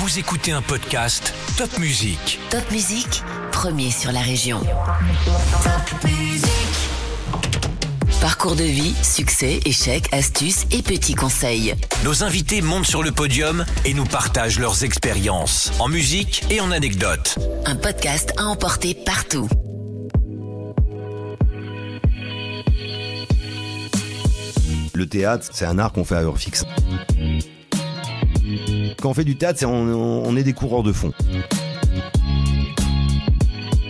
[0.00, 2.38] Vous écoutez un podcast Top Music.
[2.50, 4.60] Top Musique, premier sur la région.
[8.20, 11.74] Parcours de vie, succès, échecs, astuces et petits conseils.
[12.04, 16.70] Nos invités montent sur le podium et nous partagent leurs expériences en musique et en
[16.70, 17.36] anecdotes.
[17.66, 19.48] Un podcast à emporter partout.
[24.94, 26.64] Le théâtre, c'est un art qu'on fait à heure fixe.
[29.00, 31.12] Quand on fait du théâtre, on est des coureurs de fond.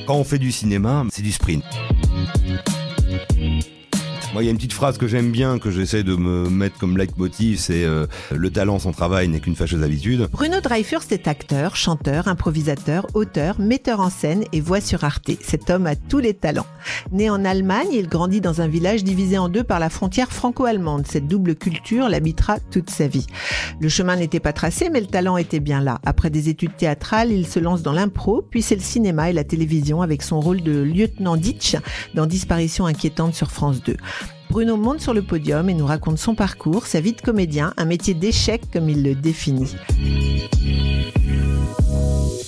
[0.07, 1.65] Quand on fait du cinéma, c'est du sprint.
[4.35, 6.77] Moi, il y a une petite phrase que j'aime bien, que j'essaie de me mettre
[6.79, 10.29] comme leitmotiv, c'est euh, le talent sans travail n'est qu'une fâcheuse habitude.
[10.31, 15.31] Bruno Dreyfus est acteur, chanteur, improvisateur, auteur, metteur en scène et voix sur Arte.
[15.43, 16.67] Cet homme a tous les talents.
[17.11, 21.07] Né en Allemagne, il grandit dans un village divisé en deux par la frontière franco-allemande.
[21.07, 23.27] Cette double culture l'habitera toute sa vie.
[23.81, 26.01] Le chemin n'était pas tracé, mais le talent était bien là.
[26.05, 29.45] Après des études théâtrales, il se lance dans l'impro, puis c'est le cinéma et la
[29.45, 31.77] télévision avec son rôle de lieutenant Ditch
[32.15, 33.97] dans Disparition inquiétante sur France 2.
[34.51, 37.85] Bruno monte sur le podium et nous raconte son parcours, sa vie de comédien, un
[37.85, 39.75] métier d'échec comme il le définit.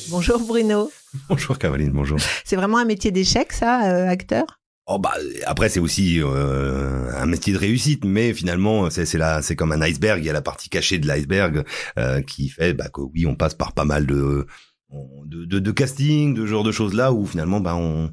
[0.09, 0.91] Bonjour Bruno.
[1.29, 2.19] Bonjour Caroline, bonjour.
[2.45, 4.45] C'est vraiment un métier d'échec ça, euh, acteur?
[4.87, 5.13] Oh bah
[5.47, 9.83] après c'est aussi euh, un métier de réussite, mais finalement c'est là c'est comme un
[9.83, 10.23] iceberg.
[10.23, 11.65] Il y a la partie cachée de l'iceberg
[11.99, 14.47] euh, qui fait bah, que oui on passe par pas mal de
[15.27, 18.11] de, de, de casting, de genre de choses là où finalement bah on,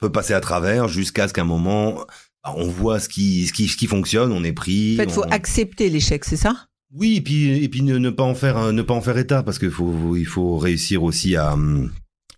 [0.00, 2.04] peut passer à travers jusqu'à ce qu'à un moment
[2.44, 4.94] on voit ce qui, ce qui, ce qui fonctionne, on est pris.
[4.94, 6.66] En fait, il faut on- accepter l'échec, c'est ça?
[6.92, 9.42] Oui, et puis, et puis ne, ne pas en faire, ne pas en faire état,
[9.42, 11.90] parce qu'il faut, il faut réussir aussi à, hum,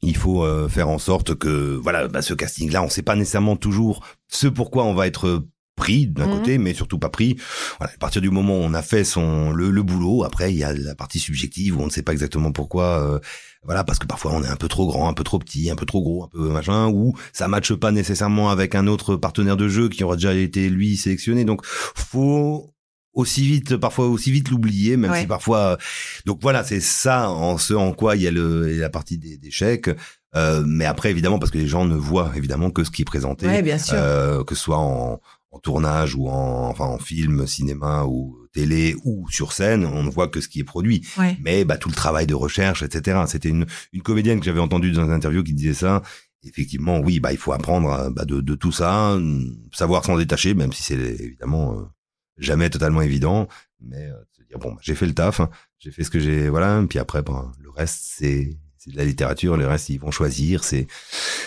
[0.02, 3.56] il faut euh, faire en sorte que, voilà, bah, ce casting-là, on sait pas nécessairement
[3.56, 5.44] toujours ce pourquoi on va être
[5.76, 6.32] pris d'un Mhm.
[6.32, 7.36] côté, mais surtout pas pris.
[7.78, 10.58] Voilà, à partir du moment où on a fait son le, le boulot, après il
[10.58, 12.84] y a la partie subjective où on ne sait pas exactement pourquoi.
[13.02, 13.18] euh,
[13.62, 15.76] voilà, parce que parfois on est un peu trop grand, un peu trop petit, un
[15.76, 19.56] peu trop gros, un peu machin, ou ça matche pas nécessairement avec un autre partenaire
[19.56, 21.44] de jeu qui aura déjà été lui sélectionné.
[21.44, 22.72] Donc faut
[23.12, 25.20] aussi vite, parfois aussi vite l'oublier, même Ouais.
[25.22, 25.78] si parfois.
[26.26, 29.36] Donc voilà, c'est ça en ce en quoi il y a le la partie des,
[29.36, 29.90] des chèques.
[30.34, 33.06] Euh, mais après évidemment parce que les gens ne voient évidemment que ce qui est
[33.06, 33.94] présenté, Ouais, bien sûr.
[33.96, 35.18] euh, que ce soit en,
[35.50, 40.10] en tournage ou en enfin en film, cinéma ou télé ou sur scène, on ne
[40.10, 41.06] voit que ce qui est produit.
[41.18, 41.36] Ouais.
[41.42, 43.22] Mais bah tout le travail de recherche, etc.
[43.26, 46.02] C'était une une comédienne que j'avais entendue dans une interview qui disait ça.
[46.42, 49.18] Effectivement, oui, bah il faut apprendre euh, bah, de, de tout ça,
[49.72, 51.82] savoir s'en détacher, même si c'est évidemment euh,
[52.38, 53.48] jamais totalement évident.
[53.80, 56.20] Mais euh, se dire bon, bah, j'ai fait le taf, hein, j'ai fait ce que
[56.20, 56.84] j'ai, voilà.
[56.88, 58.56] Puis après, ben, le reste c'est
[58.86, 60.86] c'est de la littérature, le reste ils vont choisir, c'est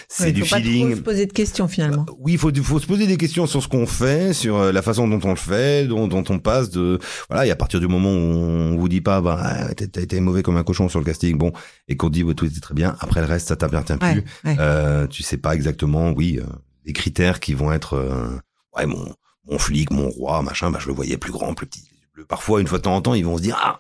[0.08, 0.96] c'est Ouais, du faut pas trop feeling.
[0.96, 2.06] se poser de questions finalement.
[2.20, 4.82] Oui, il faut, faut se poser des questions sur ce qu'on fait, sur euh, la
[4.82, 7.46] façon dont on le fait, dont, dont on passe de voilà.
[7.46, 10.44] Et à partir du moment où on vous dit pas, bah ah, t'as été mauvais
[10.44, 11.52] comme un cochon sur le casting, bon,
[11.88, 12.96] et qu'on dit bah, tout était très bien.
[13.00, 14.24] Après le reste, ça t'appartient Ouais, plus.
[14.46, 14.56] ouais.
[14.60, 16.46] Euh, tu sais pas exactement, oui, euh,
[16.86, 18.28] les critères qui vont être, euh,
[18.76, 19.14] ouais, mon
[19.50, 21.90] mon flic, mon roi, machin, bah je le voyais plus grand, plus petit.
[22.28, 23.80] Parfois, une fois de temps en temps, ils vont se dire ah,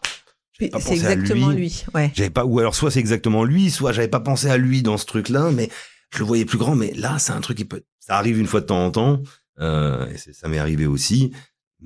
[0.59, 1.57] C'est exactement lui.
[1.57, 1.85] lui.
[1.93, 2.11] Ouais.
[2.13, 4.97] J'avais pas, ou alors soit c'est exactement lui, soit j'avais pas pensé à lui dans
[4.97, 5.69] ce truc-là, mais
[6.13, 6.75] je le voyais plus grand.
[6.75, 9.21] Mais là, c'est un truc qui peut, ça arrive une fois de temps en temps,
[9.59, 11.31] euh, et ça m'est arrivé aussi.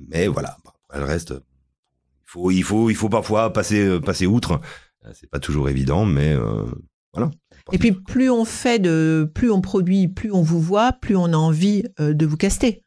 [0.08, 0.56] Mais voilà,
[0.88, 4.60] après le reste, il faut, il faut, il faut parfois passer, euh, passer outre.
[5.04, 6.64] Euh, C'est pas toujours évident, mais euh,
[7.12, 7.30] voilà.
[7.72, 11.26] Et puis plus on fait de, plus on produit, plus on vous voit, plus on
[11.26, 12.83] a envie de vous caster.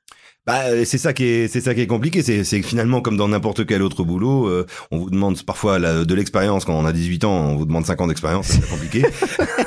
[0.48, 2.24] Bah, euh, c'est ça qui est, c'est ça qui est compliqué.
[2.24, 6.06] C'est, c'est finalement, comme dans n'importe quel autre boulot, euh, on vous demande parfois la-
[6.06, 9.04] de l'expérience quand on a 18 ans, on vous demande 5 ans d'expérience, c'est compliqué.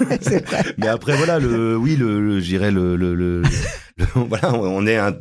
[0.78, 4.86] Mais après, voilà, le, oui, le, le- je dirais le, le, le- le- voilà, on
[4.86, 5.14] est un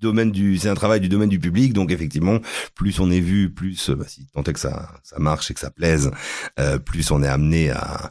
[0.00, 2.38] domaine du, c'est un travail du domaine du public, donc effectivement,
[2.74, 5.54] plus on est vu, plus, euh, bah, si tant est que ça, ça marche et
[5.54, 6.10] que ça plaise,
[6.60, 8.10] euh, plus on est amené à,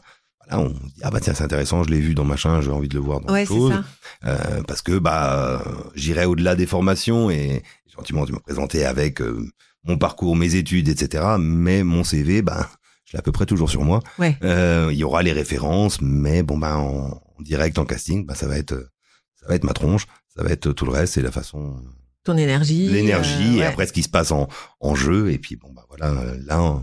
[0.50, 2.88] voilà, on dit ah bah tiens c'est intéressant, je l'ai vu dans machin, j'ai envie
[2.88, 3.84] de le voir dans Ouais, autre chose, ça.
[4.24, 5.62] Euh, parce que bah
[5.94, 7.62] j'irai au-delà des formations et
[7.94, 9.46] gentiment tu m'as présenté avec euh,
[9.84, 11.24] mon parcours, mes études, etc.
[11.38, 12.68] Mais mon CV, bah
[13.04, 14.00] je l'ai à peu près toujours sur moi.
[14.18, 14.36] Ouais.
[14.42, 17.06] Euh, il y aura les références, mais bon ben en,
[17.38, 18.74] en direct, en casting, bah, ça va être
[19.36, 21.76] ça va être ma tronche, ça va être tout le reste, c'est la façon,
[22.24, 22.88] Ton énergie.
[22.88, 23.66] l'énergie et ouais.
[23.66, 24.48] après ce qui se passe en,
[24.80, 25.30] en jeu.
[25.30, 26.12] Et puis bon bah voilà,
[26.44, 26.82] là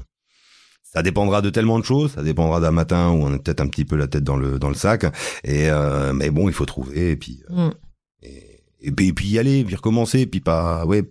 [0.95, 3.67] ça dépendra de tellement de choses, ça dépendra d'un matin où on est peut-être un
[3.67, 5.03] petit peu la tête dans le dans le sac.
[5.43, 7.73] Et euh, mais bon, il faut trouver et puis euh, Mm.
[8.23, 11.03] et, et puis, et puis y aller, puis recommencer, puis pas ouais,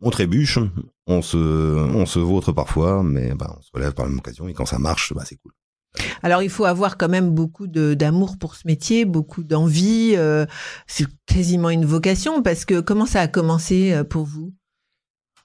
[0.00, 0.58] on trébuche,
[1.06, 4.48] on se on se vautre parfois, mais bah, on se relève par la même occasion
[4.48, 5.52] et quand ça marche, bah c'est cool.
[6.22, 10.12] Alors il faut avoir quand même beaucoup d'amour pour ce métier, beaucoup d'envie.
[10.16, 10.46] euh,
[10.86, 14.52] c'est quasiment une vocation parce que comment ça a commencé pour vous?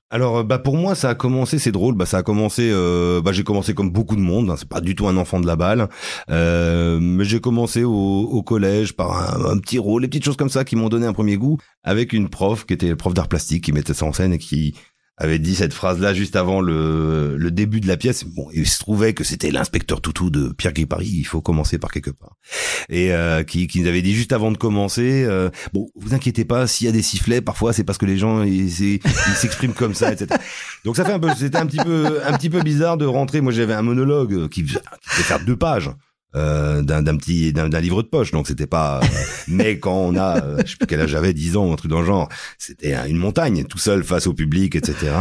[0.09, 3.33] Alors bah pour moi ça a commencé c'est drôle bah ça a commencé euh, bah
[3.33, 5.57] j'ai commencé comme beaucoup de monde hein, c'est pas du tout un enfant de la
[5.57, 5.89] balle
[6.30, 10.50] euh, mais j'ai commencé au, au, collège par un, petit rôle les petites choses comme
[10.50, 13.65] ça qui m'ont donné un premier goût avec une prof qui était prof d'art plastique
[13.65, 14.75] qui mettait ça en scène et qui
[15.18, 18.24] avait dit cette phrase-là juste avant le, le début de la pièce.
[18.24, 21.10] Bon, il se trouvait que c'était l'inspecteur Toutou de Pierre Paris.
[21.12, 22.36] Il faut commencer par quelque part.
[22.90, 26.46] Et euh, qui, qui nous avait dit juste avant de commencer, euh, bon, vous inquiétez
[26.46, 28.69] pas, s'il y a des sifflets, parfois c'est parce que les gens ils,
[29.36, 30.40] s'expriment comme ça, etc.
[30.86, 33.42] Donc ça fait un peu, c'était un petit peu, un petit peu bizarre de rentrer.
[33.42, 35.90] Moi, j'avais un monologue qui, qui devait faire deux pages.
[36.36, 38.32] Euh, d'un petit d'un livre de poche.
[38.32, 39.08] Donc c'était pas euh,
[39.48, 41.90] mais quand on a euh, je sais plus quel âge j'avais 10 ans un truc
[41.90, 42.28] dans le genre
[42.58, 45.14] c'était une montagne tout seul face au public etc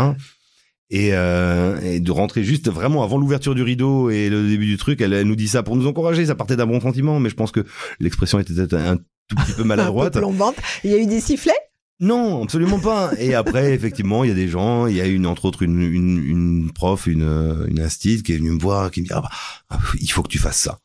[0.90, 5.00] et, et de rentrer juste vraiment avant l'ouverture du rideau et le début du truc
[5.00, 6.26] elle, nous dit ça pour nous encourager.
[6.26, 7.64] Ça partait d'un bon sentiment mais je pense que
[8.00, 10.08] l'expression était un tout petit peu maladroite.
[10.16, 10.56] Un peu plombante.
[10.82, 11.52] Il y a eu des sifflets?
[11.98, 13.12] Non, absolument pas.
[13.18, 15.80] Et après, effectivement, il y a des gens, il y a une entre autres une,
[15.80, 19.22] une, une prof, une, une instite qui est venue me voir, qui me dit ah,
[19.70, 20.78] bah, il faut que tu fasses ça.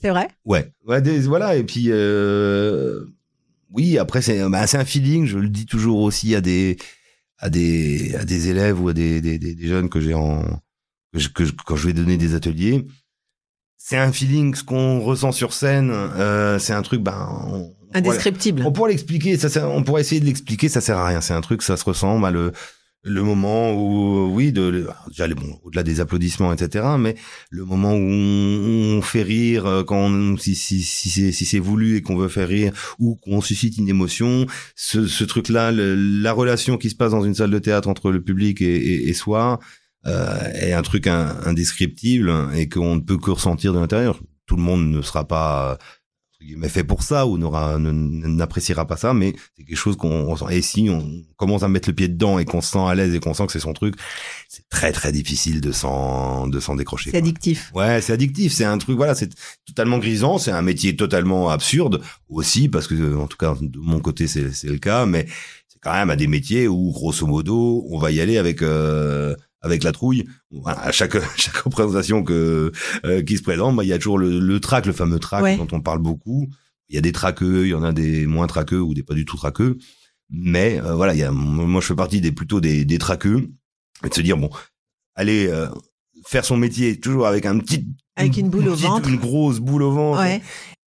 [0.00, 0.28] C'est vrai?
[0.44, 0.70] Ouais.
[0.86, 3.04] ouais voilà, et puis, euh,
[3.70, 6.76] oui, après, c'est bah, un feeling, je le dis toujours aussi à des,
[7.38, 10.42] à des, à des élèves ou à des, des, des jeunes que j'ai en.
[11.34, 12.86] Que, quand je vais donner des ateliers.
[13.78, 17.70] C'est un feeling, ce qu'on ressent sur scène, euh, c'est un truc, ben.
[17.94, 18.62] Indescriptible.
[18.66, 21.20] on pourrait l'expliquer, ça, on pourrait essayer de l'expliquer, ça sert à rien.
[21.20, 22.52] C'est un truc, ça se ressent, bah, le,
[23.06, 27.14] le moment où oui de déjà bon au-delà des applaudissements etc mais
[27.50, 31.96] le moment où on, fait rire euh, quand si si si c'est si c'est voulu
[31.96, 36.32] et qu'on veut faire rire ou qu'on suscite une émotion ce, ce truc là la
[36.32, 39.60] relation qui se passe dans une salle de théâtre entre le public et, et, soi
[40.06, 44.20] euh, est un truc indescriptible et qu'on ne peut que ressentir de l'intérieur.
[44.46, 45.78] Tout le monde ne sera pas
[46.56, 50.62] mais fait pour ça ou n'aura n'appréciera pas ça mais c'est quelque chose qu'on et
[50.62, 53.20] si on commence à mettre le pied dedans et qu'on se sent à l'aise et
[53.20, 53.94] qu'on sent que c'est son truc
[54.48, 57.70] c'est très très difficile de s'en de s'en décrocher c'est addictif.
[57.74, 58.52] Ouais c'est addictif.
[58.52, 59.30] C'est un truc voilà c'est
[59.66, 60.38] totalement grisant.
[60.38, 64.52] C'est un métier totalement absurde aussi parce que en tout cas de mon côté c'est
[64.52, 65.06] c'est le cas.
[65.06, 65.26] Mais
[65.68, 69.34] c'est quand même à des métiers où grosso modo on va y aller avec euh,
[69.66, 70.24] avec la trouille.
[70.64, 72.72] à chaque chaque représentation que
[73.04, 75.58] euh, qui se présente, bah, il y a toujours le, le track, le fameux track
[75.58, 76.48] dont on parle beaucoup.
[76.88, 79.14] Il y a des traqueux, il y en a des moins traqueux ou des pas
[79.14, 79.76] du tout traqueux.
[80.30, 83.50] Mais euh, voilà, il y a moi je fais partie des plutôt des des traqueux
[84.04, 84.50] et de se dire bon,
[85.14, 85.68] aller euh,
[86.26, 87.86] faire son métier toujours avec un petit
[88.16, 90.24] avec une boule au ventre, une grosse boule au ventre.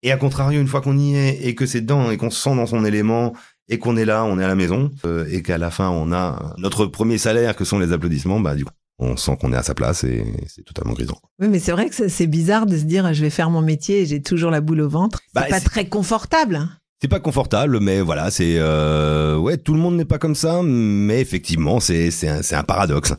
[0.02, 2.40] Et à contrario, une fois qu'on y est et que c'est dedans et qu'on se
[2.40, 3.34] sent dans son élément
[3.68, 6.12] et qu'on est là, on est à la maison, euh, et qu'à la fin on
[6.12, 9.56] a notre premier salaire que sont les applaudissements, bah du coup on sent qu'on est
[9.56, 11.18] à sa place et c'est totalement grisant.
[11.38, 14.00] Oui, mais c'est vrai que c'est bizarre de se dire je vais faire mon métier
[14.00, 15.20] et j'ai toujours la boule au ventre.
[15.28, 16.56] C'est bah, pas très confortable.
[16.56, 16.70] Hein.
[17.00, 20.62] C'est pas confortable, mais voilà, c'est euh, ouais, tout le monde n'est pas comme ça,
[20.64, 23.14] mais effectivement, c'est c'est un, un paradoxe.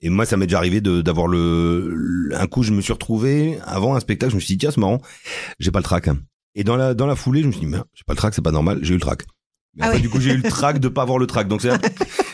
[0.00, 3.96] Et moi, ça m'est déjà arrivé d'avoir le, un coup, je me suis retrouvé avant
[3.96, 5.00] un spectacle, je me suis dit tiens, c'est marrant,
[5.58, 6.08] j'ai pas le trac.
[6.54, 8.42] Et dans la dans la foulée, je me suis dit j'ai pas le trac, c'est
[8.42, 9.24] pas normal, j'ai eu le trac.
[9.80, 11.48] Ah du coup, j'ai eu le trac de pas avoir le trac.
[11.48, 11.70] Donc c'est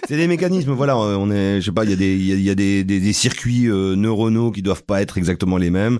[0.09, 0.73] c'est des mécanismes.
[0.73, 3.00] Voilà, on est, je sais pas, il y a des il y a, des, des,
[3.00, 5.99] des, circuits euh, neuronaux qui doivent pas être exactement les mêmes.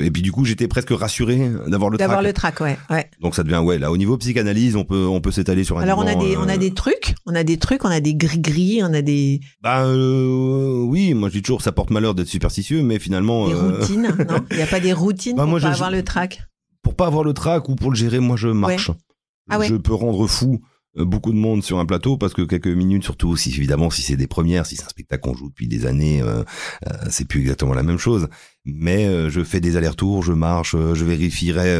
[0.00, 2.08] Et puis du coup, j'étais presque rassuré d'avoir le trac.
[2.08, 3.10] D'avoir le trac, ouais, ouais.
[3.20, 3.78] Donc ça devient ouais.
[3.78, 5.82] Là, au niveau psychanalyse, on peut on peut s'étaler sur un.
[5.82, 8.00] Alors on a des on a euh, des trucs, on a des trucs, on a
[8.00, 9.40] des gris gris, on a des.
[9.62, 13.48] Bah euh, oui, moi je dis toujours ça porte malheur d'être superstitieux, mais finalement.
[13.48, 14.44] Des routines, non?
[14.50, 16.42] Il y a pas des routines bah, pour moi, pas avoir le trac?
[16.82, 18.90] Pour pas avoir le trac ou pour le gérer, moi je marche.
[19.50, 19.66] Ah ouais.
[19.66, 23.04] Je peux rendre fou euh, beaucoup de monde sur un plateau parce que quelques minutes
[23.04, 25.86] surtout si évidemment si c'est des premières si c'est un spectacle qu'on joue depuis des
[25.86, 26.42] années euh,
[26.86, 28.28] euh, c'est plus exactement la même chose.
[28.64, 31.78] Mais je fais des allers-retours je marche je vérifierai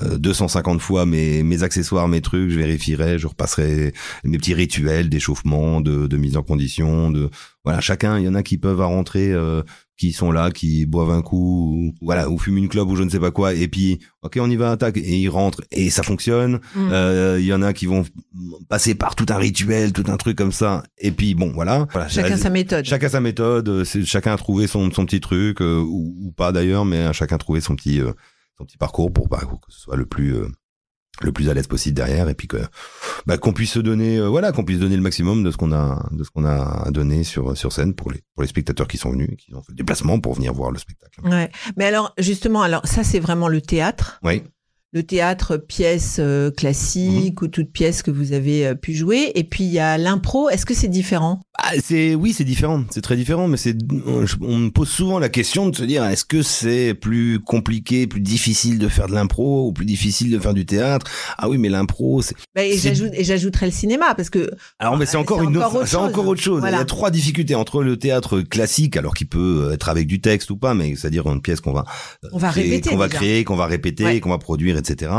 [0.00, 3.92] 250 fois mes, mes accessoires, mes trucs, je vérifierai, je repasserai
[4.24, 7.30] mes petits rituels d'échauffement, de, de mise en condition, de
[7.64, 9.32] voilà, chacun, il y en a qui peuvent à rentrer
[9.96, 13.02] qui sont là, qui boivent un coup, ou, voilà, ou fument une clope ou je
[13.02, 15.90] ne sais pas quoi, et puis ok, on y va, attaque, et ils rentrent et
[15.90, 16.60] ça fonctionne.
[16.74, 16.88] Mm.
[16.92, 18.04] Euh, il y en a qui vont
[18.68, 21.86] passer par tout un rituel, tout un truc comme ça, et puis bon, voilà.
[22.08, 22.84] chacun sa méthode.
[22.84, 23.84] Chacun sa méthode.
[24.04, 27.60] Chacun a trouvé son son petit truc euh, ou, pas d'ailleurs, mais chacun a trouvé
[27.60, 28.12] son petit euh,
[28.58, 30.34] son petit parcours pour, bah, que ce soit le plus
[31.20, 32.56] le plus à l'aise possible derrière et puis que
[33.26, 35.72] bah, qu'on puisse se donner euh, voilà qu'on puisse donner le maximum de ce qu'on
[35.72, 38.98] a de ce qu'on a donné sur sur scène pour les pour les spectateurs qui
[38.98, 41.20] sont venus qui ont fait le déplacement pour venir voir le spectacle.
[41.24, 41.50] Ouais.
[41.76, 44.18] Mais alors justement alors ça c'est vraiment le théâtre.
[44.22, 44.42] Oui.
[44.94, 47.44] Le théâtre pièce euh, classique Mhm.
[47.44, 49.32] ou toute pièce que vous avez euh, pu jouer.
[49.34, 50.48] Et puis il y a l'impro.
[50.48, 51.40] Est-ce que c'est différent?
[51.58, 55.18] Ah, c'est oui, c'est différent, c'est très différent, mais c'est on, on me pose souvent
[55.18, 59.14] la question de se dire est-ce que c'est plus compliqué, plus difficile de faire de
[59.14, 61.10] l'impro ou plus difficile de faire du théâtre?
[61.38, 62.78] Ah oui, mais l'impro, c'est Bah, Et
[63.24, 66.00] j'ajouterais le cinéma parce que alors mais c'est encore une encore autre, c'est chose.
[66.08, 66.60] encore autre chose.
[66.60, 66.76] Voilà.
[66.76, 70.20] Il y a trois difficultés entre le théâtre classique, alors qui peut être avec du
[70.20, 71.84] texte ou pas, mais c'est-à-dire une pièce qu'on va
[72.32, 72.90] on va créer, répéter.
[72.90, 74.20] qu'on va créer, qu'on va répéter, Ouais.
[74.20, 75.10] qu'on va produire, etc.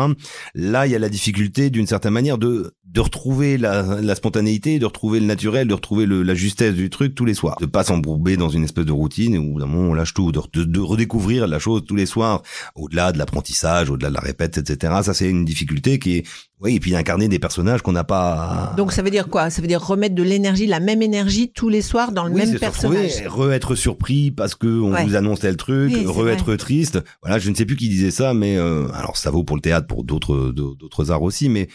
[0.54, 4.80] Là, il y a la difficulté d'une certaine manière de de retrouver la, la spontanéité,
[4.80, 7.66] de retrouver le naturel, de retrouver le, la justesse du truc tous les soirs, de
[7.66, 10.64] pas s'embrouber dans une espèce de routine où d'un moment on lâche tout, de, de,
[10.64, 12.42] de redécouvrir la chose tous les soirs,
[12.74, 14.94] au-delà de l'apprentissage, au-delà de la répète, etc.
[15.04, 16.24] Ça, c'est une difficulté qui est,
[16.62, 18.74] oui, et puis d'incarner des personnages qu'on n'a pas.
[18.78, 19.50] Donc ça veut dire quoi?
[19.50, 22.46] Ça veut dire remettre de l'énergie, la même énergie tous les soirs dans le Oui,
[22.46, 23.24] même personnage.
[23.28, 25.04] re-être surpris parce que on Ouais.
[25.04, 27.04] vous annonce tel truc, Oui, re-être triste.
[27.22, 29.62] Voilà, je ne sais plus qui disait ça, mais euh, alors ça vaut pour le
[29.62, 31.68] théâtre, pour d'autres d'autres arts aussi, mais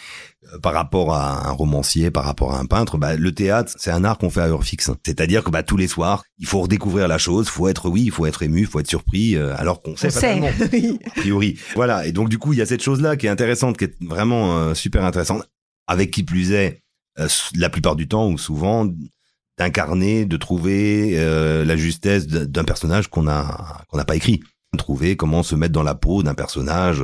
[0.52, 3.90] euh, par rapport à un romancier, par rapport à un peintre, bah, le théâtre, c'est
[3.90, 4.90] un art qu'on fait à heure fixe.
[5.04, 8.10] C'est-à-dire que bah, tous les soirs, il faut redécouvrir la chose, faut être oui, il
[8.10, 10.40] faut être ému, il faut être surpris, euh, alors qu'on sait On sait.
[10.40, 10.98] fatalement, Oui.
[11.06, 11.58] a priori.
[11.74, 13.94] Voilà, et donc du coup, il y a cette chose-là qui est intéressante, qui est
[14.02, 15.48] vraiment euh, super intéressante,
[15.86, 16.82] avec qui plus est,
[17.18, 18.86] euh, la plupart du temps ou souvent,
[19.58, 21.16] d'incarner, de trouver
[21.64, 24.40] la justesse d'un personnage qu'on a qu'on n'a pas écrit.
[24.78, 27.02] Trouver comment se mettre dans la peau d'un personnage.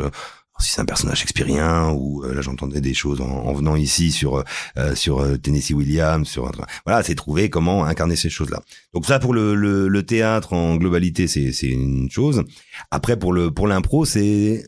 [0.58, 4.10] Si c'est un personnage shakespearien ou euh, là j'entendais des choses en, en venant ici
[4.10, 4.42] sur
[4.76, 6.50] euh, sur euh, Tennessee Williams sur
[6.84, 8.60] voilà c'est trouver comment incarner ces choses là
[8.94, 12.42] donc ça pour le, le, le théâtre en globalité c'est c'est une chose.
[12.90, 14.64] Après pour le pour l'impro c'est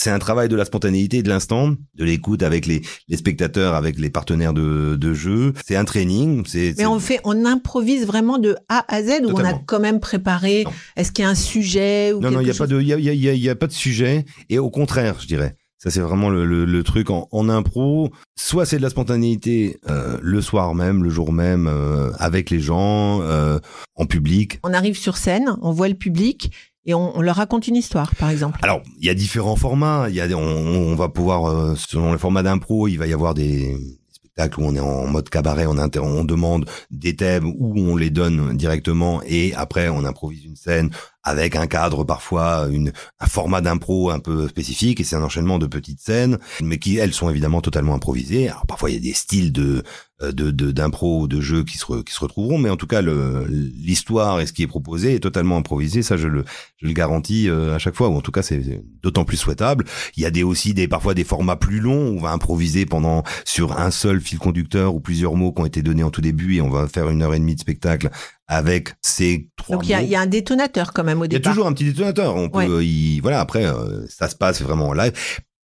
[0.00, 3.98] c'est un travail de la spontanéité de l'instant, de l'écoute avec les, les spectateurs, avec
[3.98, 5.52] les partenaires de, de jeu.
[5.66, 6.42] C'est un training.
[6.46, 9.80] C'est, Mais on fait, on improvise vraiment de A à Z ou on a quand
[9.80, 10.64] même préparé.
[10.96, 12.86] Est-ce qu'il y a un sujet ou non, non, il y a pas de, il
[12.86, 14.24] y a, il y a, il y a- il y a pas de sujet.
[14.48, 15.54] Et au contraire, je dirais.
[15.82, 18.10] Ça, c'est vraiment le, le, le truc en, en impro.
[18.38, 22.60] Soit c'est de la spontanéité euh, le soir même, le jour même, euh, avec les
[22.60, 23.58] gens, euh,
[23.96, 24.58] en public.
[24.62, 26.50] On arrive sur scène, on voit le public
[26.86, 28.58] et on, on leur raconte une histoire, par exemple.
[28.62, 30.06] Alors, il y a différents formats.
[30.08, 33.12] Il y a, on, on va pouvoir, euh, selon le format d'impro, il va y
[33.12, 33.76] avoir des
[34.12, 38.10] spectacles où on est en mode cabaret, on, on demande des thèmes où on les
[38.10, 40.90] donne directement et après on improvise une scène
[41.22, 45.58] avec un cadre parfois, une, un format d'impro un peu spécifique et c'est un enchaînement
[45.58, 48.48] de petites scènes, mais qui elles sont évidemment totalement improvisées.
[48.48, 49.82] Alors parfois il y a des styles de
[50.22, 52.86] de de- d'impro ou de jeu qui se re- qui se retrouveront, mais en tout
[52.86, 56.02] cas le l'histoire et ce qui est proposé est totalement improvisé.
[56.02, 56.44] Ça je le
[56.76, 59.84] je le garantis euh, à chaque fois, ou en tout cas c'est d'autant plus souhaitable.
[60.16, 62.86] Il y a des aussi des parfois des formats plus longs, où on va improviser
[62.86, 66.20] pendant sur un seul fil conducteur ou plusieurs mots qui ont été donnés en tout
[66.20, 68.10] début et on va faire une heure et demie de spectacle
[68.46, 70.04] avec ces trois Donc il y, a, mots.
[70.06, 71.52] il y a un détonateur quand même au Il y a départ.
[71.52, 72.34] toujours un petit détonateur.
[72.36, 72.68] On peut, Ouais.
[72.68, 75.12] euh, y- voilà, après, euh, ça se passe vraiment en live.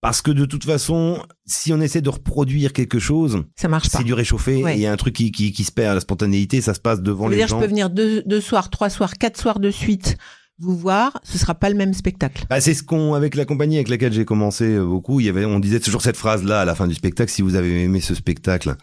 [0.07, 3.99] Parce que de toute façon, si on essaie de reproduire quelque chose, Ça marche pas.
[3.99, 4.63] c'est du réchauffé.
[4.63, 4.77] Ouais.
[4.77, 7.03] Il y a un truc qui, qui, qui se perd, la spontanéité, ça se passe
[7.03, 7.59] devant les dire gens.
[7.59, 10.17] je peux venir deux, deux soirs, trois soirs, quatre soirs de suite
[10.61, 12.45] vous voir, ce sera pas le même spectacle.
[12.49, 15.29] Bah, c'est ce qu'on, avec la compagnie avec laquelle j'ai commencé euh, beaucoup, il y
[15.29, 18.01] avait, on disait toujours cette phrase-là à la fin du spectacle, si vous avez aimé
[18.01, 18.77] ce spectacle.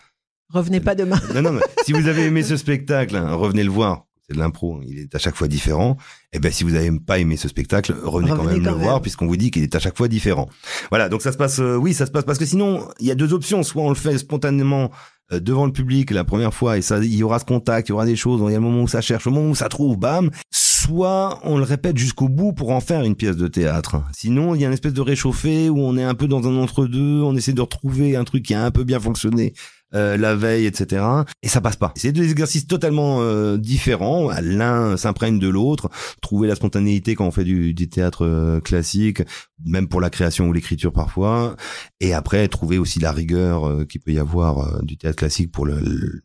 [0.50, 1.22] Revenez pas demain.
[1.34, 4.08] Non, non, mais si vous avez aimé ce spectacle, revenez le voir.
[4.28, 5.98] C'est de l'impro, il est à chaque fois différent.
[6.32, 8.84] Et ben, si vous n'avez pas aimé ce spectacle, revenez, quand même quand le même.
[8.84, 10.48] voir, puisqu'on vous dit qu'il est à chaque fois différent.
[10.90, 13.12] Voilà, donc ça se passe, euh, oui, ça se passe parce que sinon, il y
[13.12, 13.64] a deux options.
[13.64, 14.92] Soit on le fait spontanément
[15.34, 17.92] euh, devant le public la première fois et ça, il y aura ce contact, il
[17.92, 18.42] y aura des choses.
[18.48, 20.32] Il y a le moment où ça cherche, le moment où ça trouve, bam.
[20.52, 24.04] Soit on le répète jusqu'au bout pour en faire une pièce de théâtre.
[24.14, 26.58] Sinon, il y a une espèce de réchauffé où on est un peu dans un
[26.58, 29.54] entre-deux, on essaie de retrouver un truc qui a un peu bien fonctionné
[29.96, 31.06] euh, la veille, etc.
[31.42, 31.92] Et ça passe pas.
[31.96, 34.30] C'est deux exercices totalement euh, différents.
[34.42, 35.90] L'un s'imprègne de l'autre.
[36.22, 39.22] Trouver la spontanéité quand on fait du, du théâtre euh, classique,
[39.66, 41.56] même pour la création ou l'écriture parfois.
[42.00, 45.52] Et après, trouver aussi la rigueur euh, qu'il peut y avoir euh, du théâtre classique
[45.52, 46.22] pour le-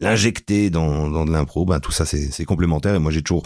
[0.00, 1.64] l'injecter dans, dans de l'impro.
[1.64, 2.94] Ben, tout ça, c'est complémentaire.
[2.94, 3.44] Et moi, j'ai toujours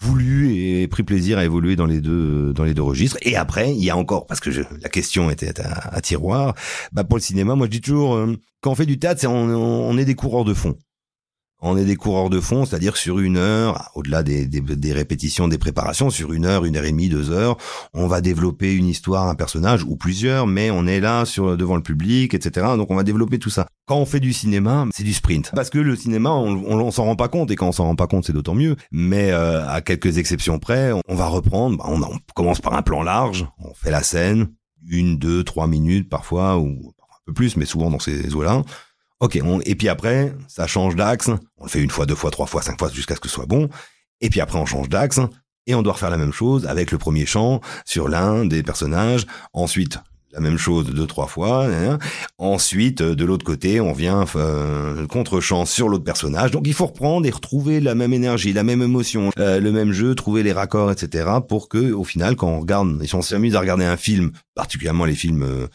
[0.00, 3.16] voulu et pris plaisir à évoluer dans les deux dans les deux registres.
[3.22, 6.54] Et après il y a encore parce que je, la question était à, tiroir
[6.92, 9.32] bah pour le cinéma moi je dis toujours euh, quand on fait du théâtre on,
[9.32, 10.76] on est des coureurs de fond
[11.66, 15.48] on est des coureurs de fond, c'est-à-dire sur une heure, au-delà des, des, des répétitions,
[15.48, 17.56] des préparations, sur une heure, une heure et demie, deux heures,
[17.92, 21.76] on va développer une histoire, un personnage ou plusieurs, mais on est là sur devant
[21.76, 22.66] le public, etc.
[22.76, 23.66] Donc on va développer tout ça.
[23.86, 27.04] Quand on fait du cinéma, c'est du sprint, parce que le cinéma, on, on, s'en
[27.04, 28.76] rend pas compte, et quand on s'en rend pas compte, c'est d'autant mieux.
[28.90, 31.78] Mais euh, à quelques exceptions près, on, on va reprendre.
[31.78, 34.48] bah, on, on commence par un plan large, on fait la scène,
[34.88, 38.62] une, deux, trois minutes parfois, ou un peu plus, mais souvent dans ces eaux-là.
[39.20, 41.30] Ok, et puis après, ça change d'axe.
[41.56, 43.34] On le fait une fois, deux fois, trois fois, cinq fois jusqu'à ce que ce
[43.34, 43.68] soit bon.
[44.20, 45.20] Et puis après, on change d'axe
[45.66, 49.26] et on doit refaire la même chose avec le premier chant sur l'un des personnages.
[49.52, 49.98] Ensuite,
[50.32, 51.66] la même chose deux trois fois.
[52.36, 56.50] Ensuite, de l'autre côté, on vient euh, contre-champ sur l'autre personnage.
[56.50, 59.92] Donc il faut reprendre et retrouver la même énergie, la même émotion, euh, le même
[59.92, 61.26] jeu, trouver les raccords, etc.
[61.48, 64.32] Pour que, au final, quand on regarde, et si on s'amuse à regarder un film,
[64.54, 65.68] particulièrement les films euh,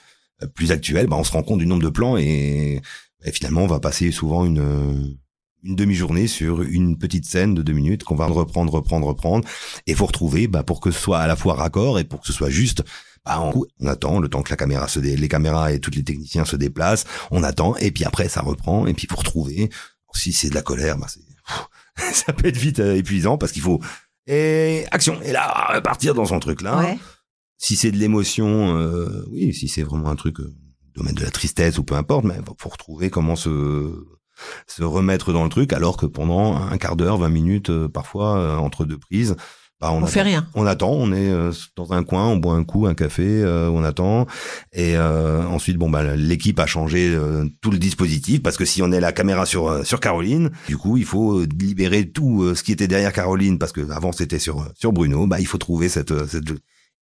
[0.54, 2.82] plus actuels, bah, on se rend compte du nombre de plans et,
[3.24, 5.18] et finalement on va passer souvent une
[5.64, 9.48] une demi-journée sur une petite scène de deux minutes qu'on va reprendre, reprendre, reprendre.
[9.88, 12.28] Et faut retrouver, bah, pour que ce soit à la fois raccord et pour que
[12.28, 12.84] ce soit juste.
[13.26, 15.92] Bah, on, on attend le temps que la caméra se dé, les caméras et tous
[15.92, 17.06] les techniciens se déplacent.
[17.30, 19.70] On attend et puis après ça reprend et puis faut retrouver.
[20.14, 21.22] Si c'est de la colère, bah, c'est,
[22.14, 23.80] ça peut être vite euh, épuisant parce qu'il faut
[24.28, 26.78] et action et là partir dans son truc là.
[26.78, 26.98] Ouais.
[27.58, 30.52] Si c'est de l'émotion, euh, oui, si c'est vraiment un truc euh,
[30.96, 34.06] domaine de la tristesse ou peu importe, mais faut retrouver comment se
[34.66, 38.38] se remettre dans le truc, alors que pendant un quart d'heure, 20 minutes, euh, parfois
[38.38, 39.36] euh, entre deux prises,
[39.80, 40.08] bah, on, On attend.
[40.08, 40.48] fait rien.
[40.54, 43.70] On attend, on est euh, dans un coin, on boit un coup, un café, euh,
[43.70, 44.28] on attend,
[44.74, 48.82] et euh, ensuite, bon bah l'équipe a changé euh, tout le dispositif parce que si
[48.84, 52.72] on est la caméra sur sur Caroline, du coup il faut libérer tout ce qui
[52.72, 56.28] était derrière Caroline parce que avant c'était sur sur Bruno, bah il faut trouver cette
[56.28, 56.50] cette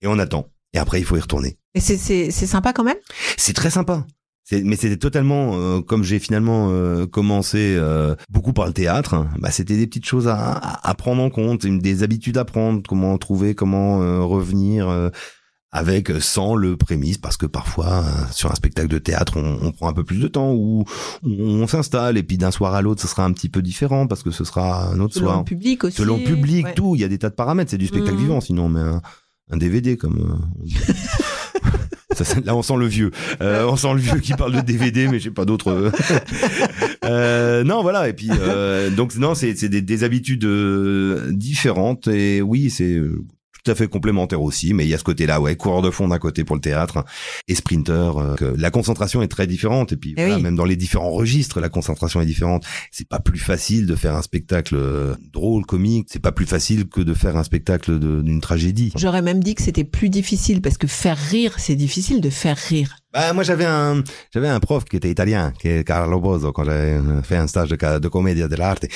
[0.00, 0.48] et on attend.
[0.74, 1.56] Et après il faut y retourner.
[1.74, 2.96] Et c'est, sympa quand même?
[3.36, 4.04] C'est très sympa.
[4.50, 9.12] Mais c'était totalement euh, comme j'ai finalement euh, commencé euh, beaucoup par le théâtre.
[9.14, 12.46] hein, Bah c'était des petites choses à, à, à prendre en compte, des habitudes à
[12.46, 15.10] prendre, comment trouver, comment euh, revenir euh,
[15.70, 19.58] avec euh, sans le prémisse, parce que parfois euh, sur un spectacle de théâtre on,
[19.60, 20.84] on prend un peu plus de temps ou
[21.22, 24.06] on, on s'installe et puis d'un soir à l'autre ce sera un petit peu différent
[24.06, 25.96] parce que ce sera un autre Selon soir le public aussi.
[25.98, 26.74] selon le public, Ouais.
[26.74, 26.94] tout.
[26.94, 27.70] Il y a des tas de paramètres.
[27.70, 28.20] C'est du spectacle Mhm.
[28.22, 28.40] vivant.
[28.40, 28.80] Sinon, on met
[29.50, 30.40] un, DVD comme.
[30.60, 33.10] euh, là, on sent le vieux.
[33.40, 35.68] Euh, on sent le vieux qui parle de DVD, mais j'ai pas d'autres.
[35.70, 35.90] euh.
[37.04, 38.08] Euh, non, voilà.
[38.08, 42.06] Et puis, euh, donc, non, c'est des, des habitudes euh, différentes.
[42.06, 43.00] Et oui, c'est
[43.64, 44.74] tout à fait complémentaire aussi.
[44.74, 47.04] Mais il y a ce côté-là, ouais, coureur de fond d'un côté pour le théâtre
[47.48, 48.16] et sprinter.
[48.18, 49.92] euh, que la concentration est très différente.
[49.92, 50.42] Et puis, Eh voilà, oui.
[50.42, 54.14] même dans les différents registres, la concentration est différente c'est pas plus facile de faire
[54.14, 56.08] un spectacle euh, drôle, comique.
[56.10, 58.92] C'est pas plus facile que de faire un spectacle d'une tragédie.
[58.96, 62.56] J'aurais même dit que c'était plus difficile parce que faire rire, c'est difficile de faire
[62.56, 62.96] rire.
[63.12, 66.64] Bah, moi, j'avais un, j'avais un prof qui était italien, qui est Carlo Bozo, quand
[66.64, 68.86] j'ai fait un stage de, de commedia dell'arte.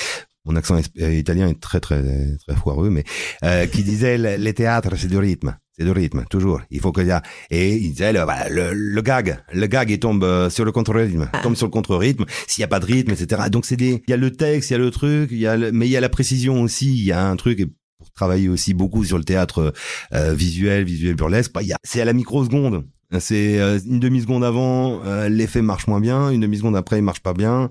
[0.45, 2.01] Mon accent euh, italien est très, très,
[2.45, 3.03] très foireux, mais,
[3.43, 5.55] euh, qui disait, le, le théâtre, c'est du rythme.
[5.77, 6.61] C'est du rythme, toujours.
[6.69, 9.89] Il faut qu'il y a, et il disait, le, voilà, le, le gag, le gag,
[9.89, 12.79] il tombe euh, sur le contre-rythme, il tombe sur le contre-rythme, s'il n'y a pas
[12.79, 13.43] de rythme, etc.
[13.49, 15.47] Donc, c'est des, il y a le texte, il y a le truc, il y
[15.47, 17.65] a le- mais il y a la précision aussi, il y a un truc, et
[17.97, 19.73] pour travailler aussi beaucoup sur le théâtre
[20.13, 22.85] euh, visuel, visuel burlesque, bah, y c'est à la microseconde.
[23.19, 27.21] C'est euh, une demi-seconde avant, euh, l'effet marche moins bien, une demi-seconde après, il marche
[27.21, 27.69] pas bien.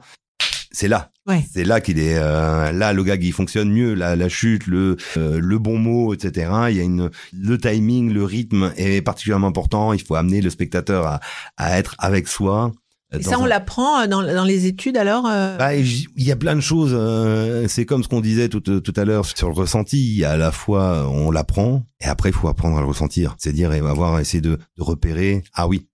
[0.71, 1.12] C'est là.
[1.27, 1.45] Ouais.
[1.53, 2.17] C'est là qu'il est.
[2.19, 3.95] euh, là, le gag il fonctionne mieux.
[3.95, 6.51] La, la chute, le euh, le bon mot, etc.
[6.71, 9.93] Il y a une le timing, le rythme est particulièrement important.
[9.93, 11.21] Il faut amener le spectateur à,
[11.57, 12.73] à être avec soi.
[13.15, 16.09] euh, Et ça, on un- l'apprend euh, dans, dans les études alors euh, bah, il
[16.17, 16.91] y a plein de choses.
[16.93, 20.25] euh, c'est comme ce qu'on disait tout, tout à l'heure sur le ressenti.
[20.25, 23.37] À la fois, on l'apprend, et après, il faut apprendre à le ressentir.
[23.39, 25.45] C'est-à-dire, et avoir essayé de, de repérer.
[25.55, 25.87] Ah oui,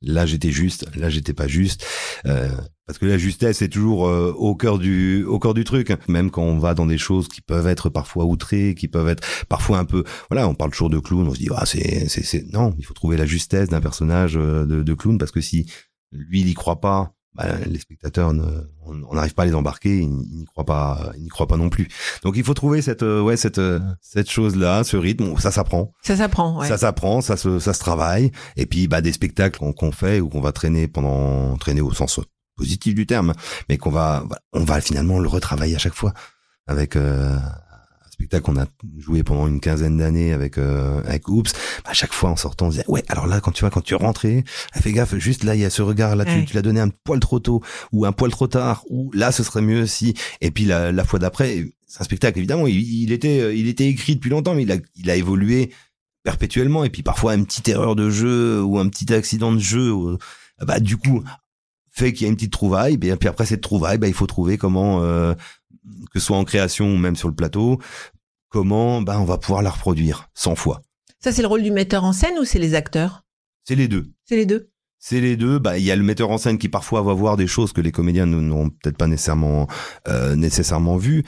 [0.00, 1.84] là j'étais juste, là j'étais pas juste.
[2.26, 2.50] Euh,
[2.86, 5.92] parce que la justesse est toujours euh, au cœur du au cœur du truc.
[6.08, 9.26] Même quand on va dans des choses qui peuvent être parfois outrées, qui peuvent être
[9.48, 10.04] parfois un peu.
[10.30, 12.84] Voilà, on parle toujours de clown, on se dit ah c'est c'est c'est non, il
[12.84, 15.70] faut trouver la justesse d'un personnage euh, de, de clown parce que si
[16.12, 18.44] lui il y croit pas, bah, les spectateurs ne,
[18.86, 21.68] on n'arrive pas à les embarquer, ils, n'y croient pas, ils n'y croient pas non
[21.68, 21.88] plus.
[22.22, 25.50] Donc il faut trouver cette euh, ouais cette euh, cette chose là, ce rythme, ça
[25.50, 25.92] s'apprend.
[26.02, 26.60] Ça s'apprend.
[26.60, 26.68] Ouais.
[26.68, 28.30] Ça s'apprend, ça se, ça se travaille.
[28.56, 31.92] Et puis, bah, des spectacles qu'on qu'on fait ou qu'on va traîner pendant, traîner au
[31.92, 32.20] sens
[32.56, 33.32] positif du terme,
[33.68, 36.12] mais qu'on va, on va finalement le retravailler à chaque fois
[36.66, 38.66] avec euh, un spectacle qu'on a
[38.98, 41.52] joué pendant une quinzaine d'années avec euh, avec Oops.
[41.84, 43.80] À chaque fois en sortant, on se disait ouais, alors là quand tu vois quand
[43.82, 46.44] tu es rentré, fais gaffe, juste là il y a ce regard là, tu, Ouais.
[46.44, 47.62] tu l'as donné un poil trop tôt
[47.92, 50.14] ou un poil trop tard ou là ce serait mieux si.
[50.40, 53.86] Et puis la, la fois d'après, c'est un spectacle évidemment, il, il était il était
[53.88, 55.70] écrit depuis longtemps, mais il a il a évolué
[56.22, 59.90] perpétuellement et puis parfois une petite erreur de jeu ou un petit accident de jeu
[59.92, 60.16] euh,
[60.64, 61.22] bah du coup
[61.94, 64.26] fait qu'il y a une petite trouvaille et puis après cette trouvaille bah il faut
[64.26, 65.34] trouver comment euh,
[66.12, 67.78] que ce soit en création ou même sur le plateau
[68.48, 70.82] comment bah on va pouvoir la reproduire 100 fois
[71.20, 73.24] Ça, c'est le rôle du metteur en scène ou c'est les acteurs?
[73.64, 74.70] C'est les deux C'est les deux?
[74.98, 75.58] c'est les deux.
[75.58, 77.82] Bah, il y a le metteur en scène qui parfois va voir des choses que
[77.82, 79.68] les comédiens n'auront peut-être pas nécessairement
[80.08, 81.24] euh, nécessairement vues.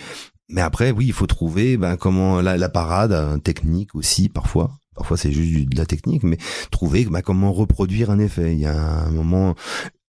[0.48, 4.70] Mais après, oui, il faut trouver ben, comment la, la parade euh, technique aussi parfois.
[4.94, 6.38] Parfois, c'est juste de la technique, mais
[6.70, 8.54] trouver ben, comment reproduire un effet.
[8.54, 9.54] Il y a un moment,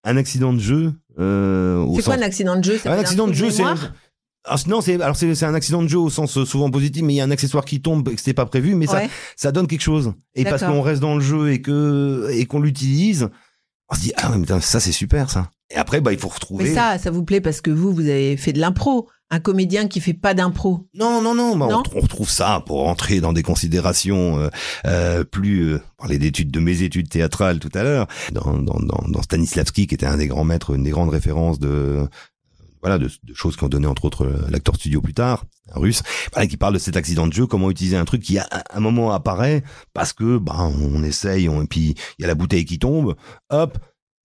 [0.04, 0.92] un accident de jeu.
[1.18, 2.80] Euh, C'est quoi sens- un accident de jeu?
[2.84, 6.10] Un accident de jeu, c'est Alors, non, c'est alors c'est un accident de jeu au
[6.10, 8.34] sens euh, souvent positif, mais il y a un accessoire qui tombe et que c'était
[8.34, 9.10] pas prévu, mais ça Ouais.
[9.36, 10.12] ça donne quelque chose.
[10.34, 13.30] Et parce qu'on reste dans le jeu et que et qu'on l'utilise,
[13.88, 15.50] on se dit ah mais putain, ça c'est super ça.
[15.70, 16.64] Et après bah il faut retrouver.
[16.64, 19.08] Mais ça, ça vous plaît parce que vous, vous avez fait de l'impro.
[19.30, 20.86] Un comédien qui fait pas d'impro.
[20.94, 24.38] Non, non, non, bah, Non on, retrouve- on retrouve ça pour rentrer dans des considérations
[24.38, 24.48] euh,
[24.86, 25.72] euh, plus...
[25.74, 29.86] Euh, parler d'études, de mes études théâtrales tout à l'heure, dans, dans, dans, dans Stanislavski,
[29.86, 32.06] qui était un des grands maîtres, une des grandes références de...
[32.82, 36.02] voilà, de, de choses qui ont donné entre autres l'acteur studio plus tard, un russe,
[36.34, 38.80] voilà, qui parle de cet accident de jeu, comment utiliser un truc qui à un
[38.80, 42.66] moment apparaît parce que bah on essaye, on, et puis il y a la bouteille
[42.66, 43.16] qui tombe,
[43.48, 43.78] hop,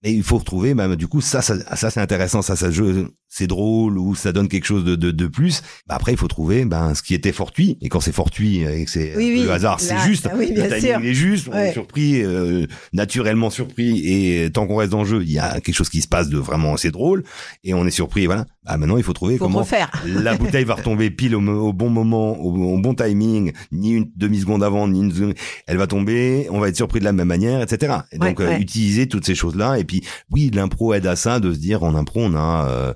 [0.03, 3.13] et il faut retrouver, bah, du coup ça, ça, ça c'est intéressant, ça, ça jeu,
[3.29, 5.61] c'est drôle ou ça donne quelque chose de, de, de plus.
[5.87, 8.85] Bah, après il faut trouver ben ce qui était fortuit et quand c'est fortuit et
[8.85, 11.05] que c'est Oui, oui, le hasard, c'est juste, ah oui, bien le timing sûr.
[11.05, 11.69] est juste, on Ouais.
[11.69, 15.61] est surpris, euh, naturellement surpris et tant qu'on reste dans le jeu, il y a
[15.61, 17.23] quelque chose qui se passe de vraiment assez drôle
[17.63, 18.25] et on est surpris.
[18.25, 18.45] Voilà.
[18.65, 19.91] Bah maintenant il faut trouver Faut comment refaire.
[20.05, 24.39] la bouteille va retomber pile au, bon moment, au, au bon timing, ni une demi
[24.39, 25.33] seconde avant, ni une seconde.
[25.67, 27.93] Elle va tomber, on va être surpris de la même manière, etc.
[28.11, 29.77] Et Ouais, donc euh, utiliser toutes ces choses-là.
[29.79, 32.93] Et puis oui, l'impro aide à ça, de se dire en impro on a euh,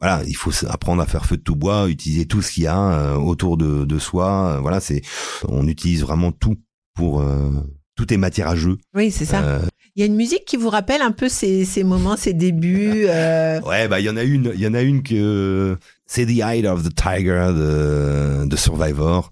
[0.00, 2.66] voilà, il faut apprendre à faire feu de tout bois, utiliser tout ce qu'il y
[2.66, 4.54] a euh, autour de, de soi.
[4.56, 5.02] Euh, Voilà, c'est
[5.48, 6.56] on utilise vraiment tout
[6.94, 7.50] pour euh,
[7.96, 8.78] tout est matière à jeu.
[8.94, 9.42] Oui, c'est ça.
[9.42, 9.60] Euh,
[9.94, 13.04] Il y a une musique qui vous rappelle un peu ces, ces moments, ces débuts.
[13.08, 16.24] euh, Ouais, bah il y en a une, il y en a une que c'est
[16.26, 19.30] The Eye of the Tiger de, de Survivor.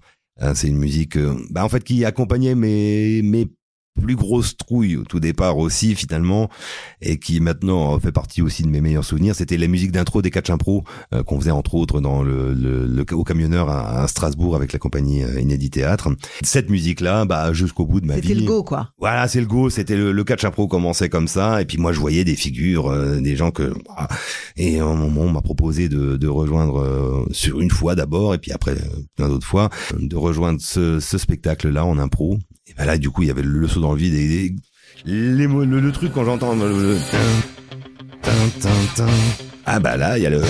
[0.53, 1.17] C'est une musique,
[1.49, 3.45] bah en fait qui accompagnait mes mes
[3.99, 6.49] plus grosses trouilles au tout départ aussi finalement
[7.01, 9.35] et qui maintenant fait partie aussi de mes meilleurs souvenirs.
[9.35, 10.83] C'était la musique d'intro des catch impro
[11.13, 14.73] euh, qu'on faisait entre autres dans le, le, le au camionneur à, à Strasbourg avec
[14.73, 16.09] la compagnie euh, Inédit Théâtre.
[16.43, 18.27] Cette musique là, bah jusqu'au bout de ma vie.
[18.29, 18.89] C'était le go, quoi.
[18.99, 21.91] Voilà, c'est le go, c'était le, le catch impro commençait comme ça, et puis moi
[21.93, 23.73] je voyais des figures, euh, des gens que
[24.57, 28.33] et à un moment on m'a proposé de, de rejoindre euh, sur une fois d'abord,
[28.33, 32.37] et puis après euh, plein d'autres fois, de rejoindre ce, ce spectacle-là en impro.
[32.69, 34.55] Et ben là du coup il y avait le, saut dans le vide et, et
[35.05, 36.97] les le, le truc quand j'entends le,
[39.65, 40.41] ah bah là il y a le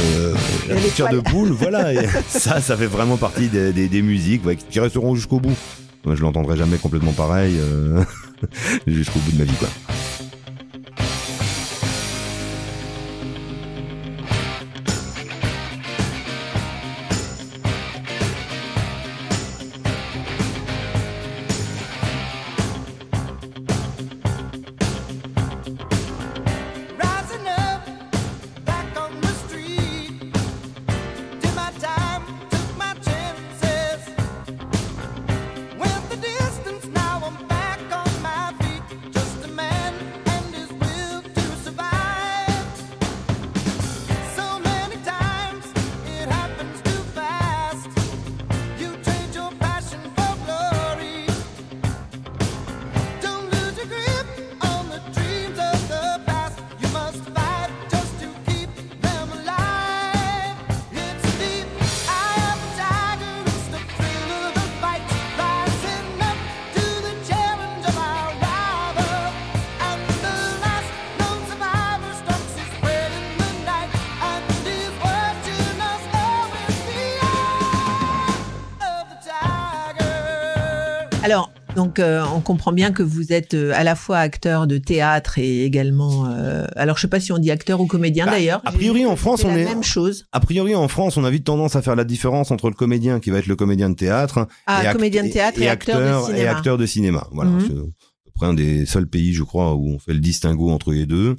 [0.70, 1.34] la picture de poils.
[1.34, 5.16] boule, voilà, et ça ça fait vraiment partie des, des, des musiques ouais, qui resteront
[5.16, 5.56] jusqu'au bout.
[6.06, 7.56] Moi je l'entendrai jamais complètement pareil.
[7.60, 8.04] euh,
[8.88, 9.70] jusqu'au bout de ma vie quoi.
[82.00, 85.38] Donc, euh, on comprend bien que vous êtes euh, à la fois acteur de théâtre
[85.38, 86.28] et également.
[86.30, 88.62] euh, alors, je sais pas si on dit acteur ou comédien Bah, d'ailleurs.
[88.66, 90.26] a priori, en France, on la est- même chose.
[90.32, 93.20] A priori, en France, on a vite tendance à faire la différence entre le comédien
[93.20, 96.32] qui va être le comédien de théâtre Ah, act- comédien de théâtre et, acteur, de
[96.32, 96.52] et cinéma.
[96.52, 97.28] acteur de cinéma.
[97.32, 97.60] Voilà, Mhm.
[97.68, 97.76] c'est à
[98.26, 101.06] peu près un des seuls pays, je crois, où on fait le distinguo entre les
[101.06, 101.36] deux.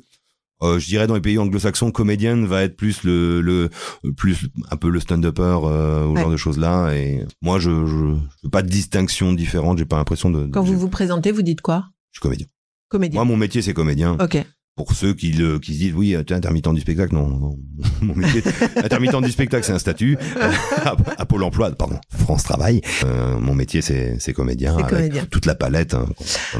[0.62, 3.70] Euh, je dirais dans les pays anglo-saxons, comédienne va être plus le, le
[4.16, 6.20] plus un peu le stand-upper euh, ou Ouais.
[6.22, 6.92] genre de choses là.
[6.94, 9.78] Et moi, je je, je pas de distinction différente.
[9.78, 10.46] J'ai pas l'impression de.
[10.46, 11.86] Quand vous vous présentez, vous dites quoi?
[12.12, 12.46] Je suis comédien.
[12.88, 13.18] Comédien.
[13.18, 14.16] Moi, mon métier, c'est comédien.
[14.20, 14.44] Ok.
[14.76, 17.58] Pour ceux qui, le, qui se disent, oui, t'es intermittent du spectacle, non, non.
[18.00, 18.42] Mon métier,
[18.82, 20.16] intermittent du spectacle, c'est un statut.
[20.36, 20.52] Euh,
[20.84, 22.80] à, à Pôle emploi, pardon, France Travail.
[23.04, 24.72] Euh, mon métier, c'est, c'est comédien.
[24.74, 25.26] Avec comédien.
[25.30, 25.92] Toute la palette.
[25.94, 26.06] hein,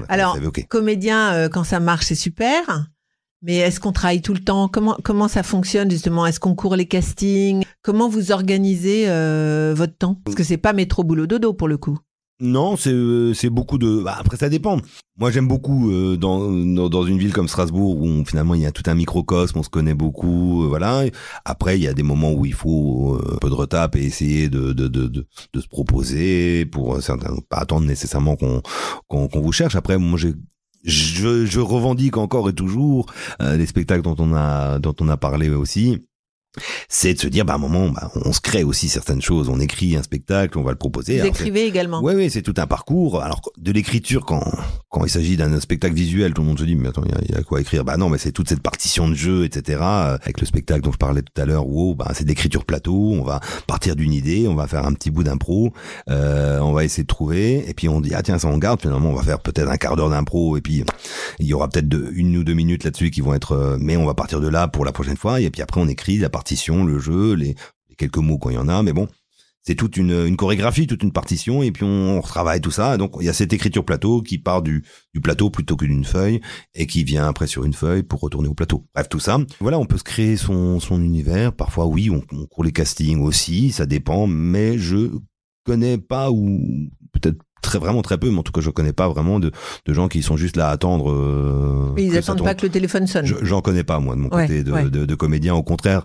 [0.08, 0.36] Alors.
[0.68, 2.90] Comédien, euh, quand ça marche, c'est super.
[3.42, 4.68] Mais est-ce qu'on travaille tout le temps?
[4.68, 6.26] Comment comment ça fonctionne justement?
[6.26, 7.64] Est-ce qu'on court les castings?
[7.82, 10.20] Comment vous organisez euh, votre temps?
[10.24, 11.98] Parce que c'est pas métro boulot dodo pour le coup.
[12.42, 14.02] Non, c'est euh, beaucoup de.
[14.02, 14.78] Bah, après, ça dépend.
[15.18, 16.50] Moi, j'aime beaucoup euh, dans,
[16.88, 19.68] dans une ville comme Strasbourg où finalement il y a tout un microcosme, on se
[19.68, 21.04] connaît beaucoup, voilà.
[21.44, 24.48] Après, il y a des moments où il faut un peu de retape et essayer
[24.48, 25.26] de de de de,
[25.60, 28.62] se proposer pour certains, pas attendre nécessairement qu'on
[29.08, 29.76] qu'on vous cherche.
[29.76, 30.32] Après, moi, j'ai
[30.84, 33.06] je, je revendique encore et toujours
[33.42, 35.98] euh, les spectacles dont on a dont on a parlé aussi
[36.88, 39.48] c'est de se dire, bah, à un moment, bah, on se crée aussi certaines choses.
[39.48, 41.14] On écrit un spectacle, on va le proposer.
[41.16, 42.00] Vous Alors, écrivez également.
[42.02, 43.22] Oui, oui, c'est tout un parcours.
[43.22, 44.42] Alors, de l'écriture, quand,
[44.88, 47.14] quand il s'agit d'un spectacle visuel, tout le monde se dit, mais attends, il y
[47.14, 47.84] a- il y, a quoi écrire?
[47.84, 49.78] Bah non, mais c'est toute cette partition de jeu, etc.
[49.82, 52.64] euh, Avec le spectacle dont je parlais tout à l'heure, wow, bah, c'est de l'écriture
[52.64, 53.12] plateau.
[53.14, 55.72] On va partir d'une idée, on va faire un petit bout d'impro,
[56.08, 58.80] euh, on va essayer de trouver, et puis on dit, ah tiens, ça on garde.
[58.80, 60.84] Finalement, on va faire peut-être un quart d'heure d'impro, et puis
[61.38, 64.04] il y aura peut-être une ou deux minutes là-dessus qui vont être, euh, mais on
[64.06, 66.28] va partir de là pour la prochaine fois, et puis après on écrit la
[66.84, 67.54] le jeu, les,
[67.96, 69.08] quelques mots quand il y en a, mais bon
[69.62, 72.96] c'est toute une, chorégraphie, toute une partition, et puis on, on retravaille tout ça.
[72.96, 74.84] Donc il y a cette écriture plateau qui part du,
[75.22, 76.40] plateau plutôt que d'une feuille,
[76.74, 78.86] et qui vient après sur une feuille pour retourner au plateau.
[78.94, 79.38] Bref, tout ça.
[79.60, 81.52] Voilà, on peut se créer son, son univers.
[81.52, 85.10] Parfois, oui, on, on court les castings aussi, ça dépend, mais je
[85.64, 89.08] connais pas, ou peut-être très vraiment très peu, mais en tout cas je connais pas
[89.08, 89.50] vraiment de,
[89.86, 91.10] de gens qui sont juste là à attendre.
[91.10, 93.26] euh, Mais ils attendent pas que le téléphone sonne.
[93.26, 94.84] Je- J'en connais pas moi de mon Ouais, côté de, ouais.
[94.90, 95.54] de, de comédien.
[95.54, 96.04] Au contraire,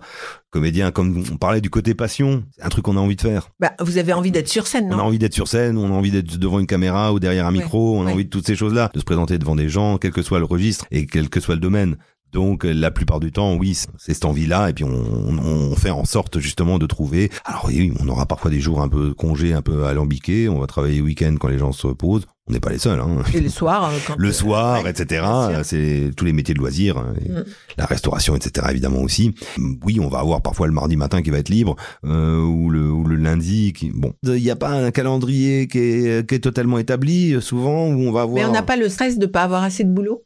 [0.50, 3.50] comédien comme on parlait du côté passion, c'est un truc qu'on a envie de faire.
[3.60, 5.86] Bah, vous avez envie d'être sur scène, On a non envie d'être sur scène, on
[5.86, 8.30] a envie d'être devant une caméra ou derrière un Ouais, micro, on a envie de
[8.30, 11.06] toutes ces choses-là, de se présenter devant des gens, quel que soit le registre et
[11.06, 11.96] quel que soit le domaine.
[12.36, 16.04] Donc euh, la plupart du temps, oui, c'est cette envie-là, et puis on, fait en
[16.04, 17.30] sorte justement de trouver.
[17.46, 20.46] Alors oui, on aura parfois des jours un peu congés, un peu alambiqués.
[20.50, 22.26] On va travailler le week-end quand les gens se reposent.
[22.46, 23.00] On n'est pas les seuls.
[23.00, 23.22] Hein.
[23.32, 25.24] Et le soir, euh, quand Le soir, ouais, etc.
[25.64, 27.42] C'est tous les métiers de loisirs, hein, Mm.
[27.78, 28.66] la restauration, etc.
[28.70, 29.34] Évidemment aussi.
[29.82, 32.90] Oui, on va avoir parfois le mardi matin qui va être libre euh, ou, le,
[32.90, 33.72] ou le lundi.
[33.72, 33.90] Qui...
[33.94, 37.32] Bon, il n'y a pas un calendrier qui est, qui est totalement établi.
[37.32, 38.36] euh, Souvent où on va avoir.
[38.36, 40.22] Mais on n'a pas le stress de pas avoir assez de boulot?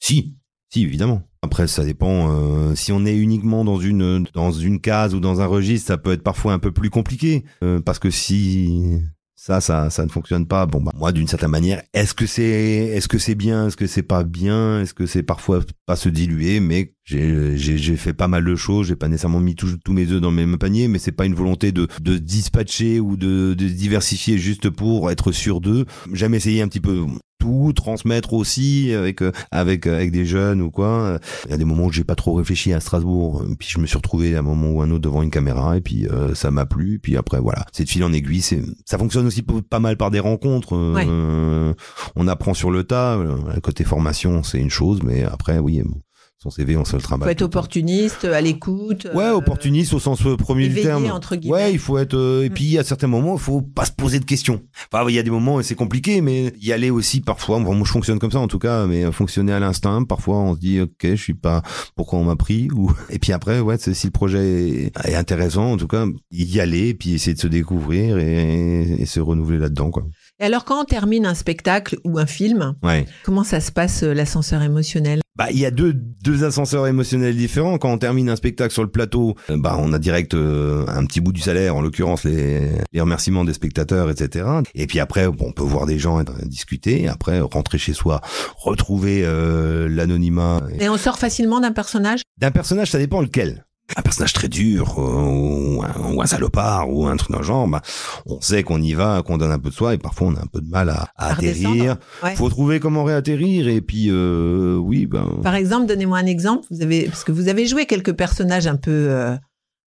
[0.00, 0.34] Si,
[0.72, 1.22] si, évidemment.
[1.42, 2.30] Après, ça dépend.
[2.30, 5.98] euh, si on est uniquement dans une dans une case ou dans un registre, ça
[5.98, 9.00] peut être parfois un peu plus compliqué euh, parce que si
[9.34, 10.66] ça, ça, ça ne fonctionne pas.
[10.66, 13.88] Bon, bah, moi, d'une certaine manière, est-ce que c'est, est-ce que c'est bien, est-ce que
[13.88, 18.44] c'est pas bien, est-ce que c'est parfois pas se diluer, mais j'ai, fait pas mal
[18.44, 18.86] de choses.
[18.86, 21.34] J'ai pas nécessairement mis tous mes œufs dans le même panier, mais c'est pas une
[21.34, 25.86] volonté de, de dispatcher ou de, de diversifier juste pour être sûr d'eux.
[26.12, 27.04] J'aime essayer un petit peu
[27.42, 31.18] tout transmettre aussi avec euh, avec euh, avec des jeunes ou quoi.
[31.46, 33.86] Il y a des moments où j'ai pas trop réfléchi à Strasbourg, puis je me
[33.86, 36.50] suis retrouvé à un moment ou un autre devant une caméra et puis euh, ça
[36.50, 37.00] m'a plu.
[37.02, 38.42] Puis après voilà, c'est de fil en aiguille.
[38.42, 40.76] C'est ça fonctionne aussi pas mal par des rencontres.
[40.76, 41.72] euh,
[42.16, 43.16] On apprend sur le tas.
[43.16, 45.98] Euh, Le côté formation c'est une chose, mais après oui, bon,
[46.42, 49.06] son CV on se le Il faut être opportuniste, à l'écoute.
[49.14, 51.06] Ouais, euh, opportuniste au sens euh, premier du terme.
[51.06, 51.54] entre guillemets.
[51.56, 52.14] Ouais, il faut être.
[52.14, 52.54] euh, et Mm.
[52.54, 54.60] puis à certains moments, il faut pas se poser de questions.
[54.92, 57.60] Enfin, il y a des moments où c'est compliqué, mais y aller aussi parfois.
[57.60, 60.02] Bon, moi, je fonctionne comme ça en tout cas, mais fonctionner à l'instinct.
[60.02, 61.62] Parfois, on se dit, ok, je suis pas.
[61.94, 62.90] Pourquoi on m'a pris ou.
[63.10, 66.94] Et puis après, ouais, si le projet est, intéressant, en tout cas, y aller, et
[66.94, 70.02] puis essayer de se découvrir et, et se renouveler là-dedans, quoi.
[70.40, 73.06] Et alors, quand on termine un spectacle ou un film, Ouais.
[73.22, 75.21] comment ça se passe euh, l'ascenseur émotionnel?
[75.34, 77.78] Bah, il y a deux, deux ascenseurs émotionnels différents.
[77.78, 81.06] Quand on termine un spectacle sur le plateau, euh, bah, on a direct euh, un
[81.06, 84.44] petit bout du salaire, en l'occurrence les, les remerciements des spectateurs, etc.
[84.74, 87.08] Et puis après, bon, on peut voir des gens discuter.
[87.08, 88.20] Après, rentrer chez soi,
[88.58, 92.20] retrouver euh, l'anonymat Et on sort facilement d'un personnage?
[92.38, 92.90] D'un personnage.
[92.90, 93.64] Ça dépend lequel.
[93.96, 97.44] Un personnage très dur, euh, ou, un, ou un salopard, ou un truc dans le
[97.44, 97.82] genre, bah,
[98.26, 100.40] on sait qu'on y va, qu'on donne un peu de soi, et parfois on a
[100.40, 101.96] un peu de mal à, à atterrir.
[102.22, 102.34] Ouais.
[102.34, 105.26] Faut trouver comment réatterrir, et puis euh, oui, ben.
[105.42, 106.66] Par exemple, donnez-moi un exemple.
[106.70, 109.36] Vous avez, parce que vous avez joué quelques personnages un peu, euh,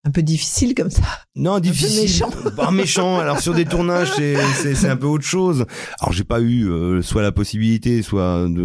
[0.07, 1.01] un peu difficiles comme ça.
[1.35, 2.01] Non, difficile.
[2.03, 2.29] méchant.
[2.55, 3.17] Bah, méchant.
[3.19, 5.65] Alors sur des tournages, c'est un peu autre chose.
[5.99, 8.63] Alors j'ai pas eu euh, soit la possibilité, soit de,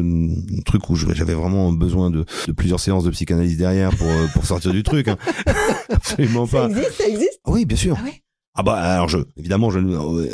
[0.59, 4.27] un truc où j'avais vraiment besoin de, de plusieurs séances de psychanalyse derrière pour euh,
[4.35, 5.09] pour sortir du truc.
[5.09, 5.17] hein.
[5.91, 6.69] Absolument Ça pas.
[6.69, 7.41] existe, ça existe?
[7.47, 7.97] Oui, bien sûr.
[7.99, 8.23] Ah ouais?
[8.55, 10.29] Ah bah alors je évidemment je euh,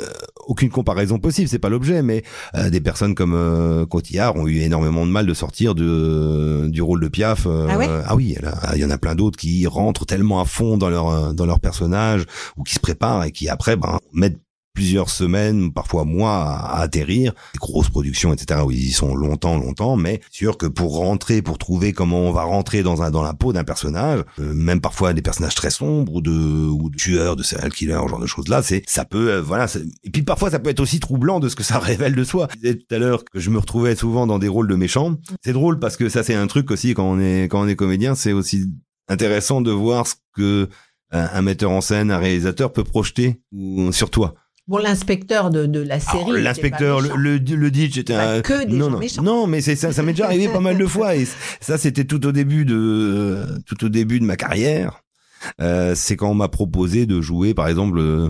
[0.47, 2.23] aucune comparaison possible, c'est pas l'objet, mais
[2.55, 6.81] euh, des personnes comme euh, Cotillard ont eu énormément de mal de sortir de du
[6.81, 7.47] rôle de Piaf.
[7.47, 7.89] euh, Ah ouais?
[8.17, 8.37] oui,
[8.75, 11.45] il y en a plein d'autres qui rentrent tellement à fond dans leur euh, dans
[11.47, 12.25] leur personnage
[12.57, 14.39] ou qui se préparent et qui après ben mettent
[14.77, 18.61] plusieurs semaines, parfois mois à, atterrir, des grosses productions, etc.
[18.63, 22.31] où ils y sont longtemps, longtemps, mais sûr que pour rentrer, pour trouver comment on
[22.31, 25.71] va rentrer dans un dans la peau d'un personnage, euh, même parfois des personnages très
[25.71, 29.07] sombres ou de ou de tueurs, de serial killers, genre de choses là, c'est ça
[29.07, 29.67] peut euh, voilà.
[30.05, 32.49] Et puis parfois ça peut être aussi troublant de ce que ça révèle de soi.
[32.53, 35.17] Je disais tout à l'heure que je me retrouvais souvent dans des rôles de méchants.
[35.43, 37.77] C'est drôle parce que ça c'est un truc aussi quand on est quand on est
[37.77, 38.67] comédien, c'est aussi
[39.09, 40.69] intéressant de voir ce que
[41.13, 43.41] un, un metteur en scène, un réalisateur peut projeter
[43.91, 44.35] sur toi.
[44.69, 46.43] Bon, l'inspecteur de, de la série.
[46.43, 48.41] L'inspecteur, le, le, le ditch était Pas un...
[48.41, 49.23] que des non, gens non, méchants.
[49.23, 51.27] non, mais c'est ça, ça m'est déjà arrivé pas mal de fois et
[51.61, 55.03] ça c'était tout au début de euh, tout au début de ma carrière.
[55.61, 58.29] Euh, c'est quand on m'a proposé de jouer, par exemple, euh,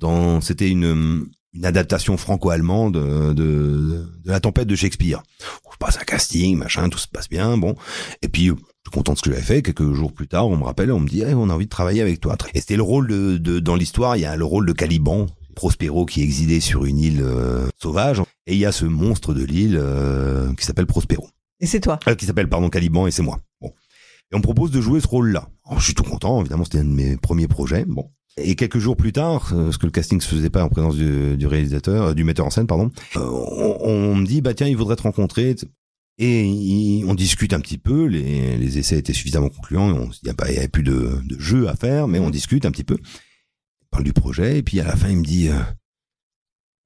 [0.00, 5.22] dans c'était une une adaptation franco-allemande de, de, de la tempête de Shakespeare.
[5.70, 7.76] Je passe un casting, machin, tout se passe bien, bon.
[8.22, 9.62] Et puis, je suis content de ce que j'avais fait.
[9.62, 11.70] Quelques jours plus tard, on me rappelle, on me dit, Eh, on a envie de
[11.70, 12.36] travailler avec toi.
[12.54, 15.26] Et c'était le rôle de, de dans l'histoire, il y a le rôle de Caliban,
[15.54, 19.32] Prospero qui est exilé sur une île euh, sauvage, et il y a ce monstre
[19.34, 21.28] de l'île euh, qui s'appelle Prospero.
[21.60, 21.98] Et c'est toi.
[22.08, 23.40] Euh, qui s'appelle pardon Caliban et c'est moi.
[23.60, 23.68] Bon.
[24.30, 25.48] Et on me propose de jouer ce rôle-là.
[25.66, 27.84] Alors, je suis tout content, évidemment, c'était un de mes premiers projets.
[27.86, 28.10] Bon.
[28.36, 31.36] Et quelques jours plus tard, parce que le casting se faisait pas en présence du,
[31.36, 34.96] du réalisateur, du metteur en scène, pardon, on, on me dit bah tiens, il voudrait
[34.96, 35.54] te rencontrer.
[36.18, 38.06] Et il- on discute un petit peu.
[38.06, 40.08] Les, les essais étaient suffisamment concluants.
[40.22, 42.96] il y avait plus de, de jeu à faire, mais on discute un petit peu.
[43.94, 45.48] Parle du projet et puis à la fin il me dit.
[45.48, 45.60] Euh,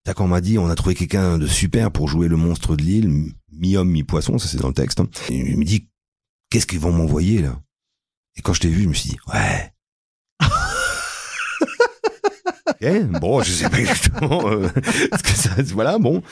[0.05, 2.77] T'as quand on m'a dit, on a trouvé quelqu'un de super pour jouer le monstre
[2.77, 5.01] de l'île, mi-homme, mi-poisson, ça c'est dans le texte.
[5.01, 5.09] hein.
[5.31, 5.89] Et il me dit,
[6.51, 7.59] qu'est-ce qu'ils vont m'envoyer là?
[8.37, 9.73] Et quand je t'ai vu, je me suis dit, ouais.
[12.71, 16.23] Ok, bon, je sais pas exactement euh, ce que ça, voilà, bon.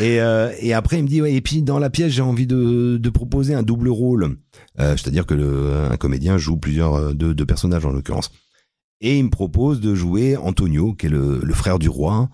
[0.00, 2.46] Et, euh, et après, il me dit, ouais, et puis dans la pièce, j'ai envie
[2.46, 4.36] de, de proposer un double rôle.
[4.80, 8.30] Euh, C'est-à-dire que le, un comédien joue plusieurs, euh, deux, deux personnages en l'occurrence.
[9.04, 12.30] Et il me propose de jouer Antonio, qui est le, frère du roi,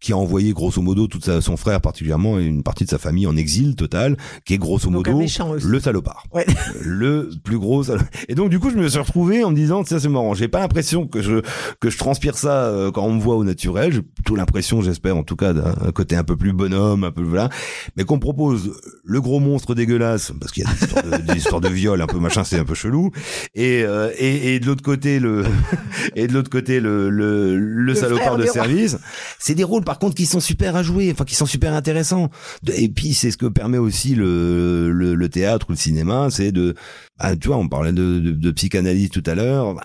[0.00, 2.98] qui a envoyé grosso modo toute sa, son frère particulièrement et une partie de sa
[2.98, 5.22] famille en exil total, qui est grosso modo
[5.62, 6.24] le salopard.
[6.32, 6.44] Ouais.
[6.82, 9.84] Le plus gros salo- Et donc du coup, je me suis retrouvé en me disant,
[9.84, 11.42] ça c'est marrant, j'ai pas l'impression que je
[11.78, 15.16] que je transpire ça euh, quand on me voit au naturel, j'ai plutôt l'impression, j'espère
[15.16, 17.48] en tout cas d'un côté un peu plus bonhomme, un peu voilà,
[17.96, 18.72] mais qu'on me propose
[19.04, 22.00] le gros monstre dégueulasse parce qu'il y a des histoires de, des histoires de viol
[22.02, 23.10] un peu machin, c'est un peu chelou
[23.54, 25.44] et euh, et, et de l'autre côté le
[26.16, 28.96] et de l'autre côté le le, salopard de service.
[29.38, 32.30] C'est des rôles par contre qui sont super à jouer, enfin qui sont super intéressants.
[32.62, 36.28] De- Et puis c'est ce que permet aussi le, le, le théâtre ou le cinéma,
[36.30, 36.74] c'est de,
[37.18, 39.82] bah, tu vois, on parlait de, de, de psychanalyse tout à l'heure, bah,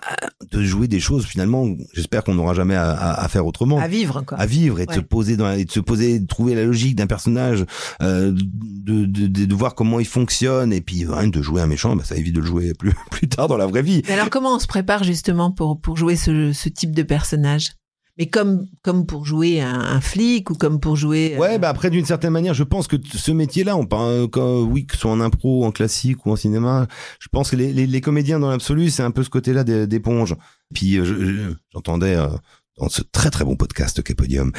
[0.50, 1.66] de jouer des choses finalement.
[1.92, 3.78] J'espère qu'on n'aura jamais à, à, à faire autrement.
[3.78, 4.38] À vivre, quoi.
[4.38, 4.96] À vivre et de Ouais.
[4.96, 7.64] se poser dans et de se poser, de trouver la logique d'un personnage,
[8.02, 11.66] euh, de, de, de, de voir comment il fonctionne et puis hein, de jouer un
[11.66, 14.02] méchant, bah, ça évite de le jouer plus plus tard dans la vraie vie.
[14.08, 17.72] Mais alors, comment on se prépare justement pour, pour jouer ce, ce type de personnage?
[18.18, 21.34] Mais comme, comme pour jouer un, un flic ou comme pour jouer.
[21.34, 24.62] euh, Ouais, bah après d'une certaine manière, je pense que ce métier-là, on parle quand,
[24.62, 26.86] oui, que ce soit en impro, en classique ou en cinéma,
[27.20, 29.86] je pense que les, les, les comédiens dans l'absolu, c'est un peu ce côté-là d'é-
[29.86, 30.34] d'éponge.
[30.74, 32.28] Puis euh, je- je- j'entendais euh,
[32.78, 34.52] dans ce très très bon podcast qu'est Podium,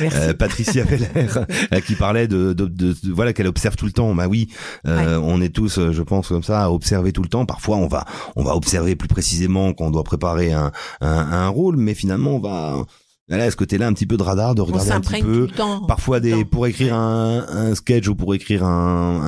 [0.00, 1.06] euh, Patricia Veller
[1.72, 4.14] euh, qui parlait de, de, de- de- voilà qu'elle observe tout le temps.
[4.14, 4.48] Bah oui,
[4.86, 7.44] euh, on est tous, euh, je pense comme ça, à observer tout le temps.
[7.46, 11.48] Parfois, on va on va observer plus précisément quand on doit préparer un un, un
[11.48, 12.84] rôle, mais finalement, on va
[13.30, 15.84] Là, à ce côté-là, un petit peu de radar, de regarder un petit peu, temps.
[15.84, 19.20] parfois des pour écrire un, un sketch ou pour écrire un-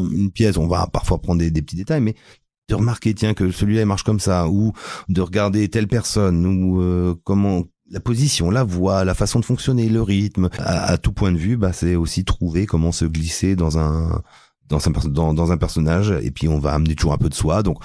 [0.00, 2.16] un- une pièce on va parfois prendre des, des petits détails mais
[2.68, 4.72] de remarquer tiens que celui-là il marche comme ça ou
[5.08, 9.88] de regarder telle personne ou euh, comment la position, la voix, la façon de fonctionner,
[9.88, 13.56] le rythme, à, à tout point de vue, bah, c'est aussi trouver comment se glisser
[13.56, 14.20] dans un
[14.68, 17.34] dans un, dans, dans un personnage et puis on va amener toujours un peu de
[17.34, 17.78] soi donc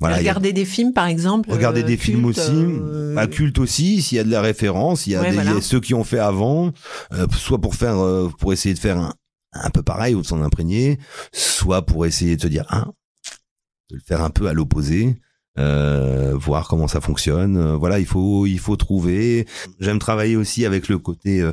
[0.00, 1.50] voilà a- Regarder des films, par exemple.
[1.50, 5.06] Regarder euh, des films aussi, euh, à culte aussi, s'il y a de la référence,
[5.06, 5.60] il y a, Ouais, des, il y a voilà.
[5.62, 6.72] ceux qui ont fait avant,
[7.14, 9.14] euh, soit pour faire, euh, pour essayer de faire un,
[9.54, 10.98] un peu pareil ou de s'en imprégner,
[11.32, 12.88] soit pour essayer de se dire, ah,
[13.90, 15.20] de le faire un peu à l'opposé,
[15.58, 17.56] euh, voir comment ça fonctionne.
[17.56, 19.46] Euh, voilà, il faut, il faut trouver.
[19.80, 21.52] J'aime travailler aussi avec le côté euh,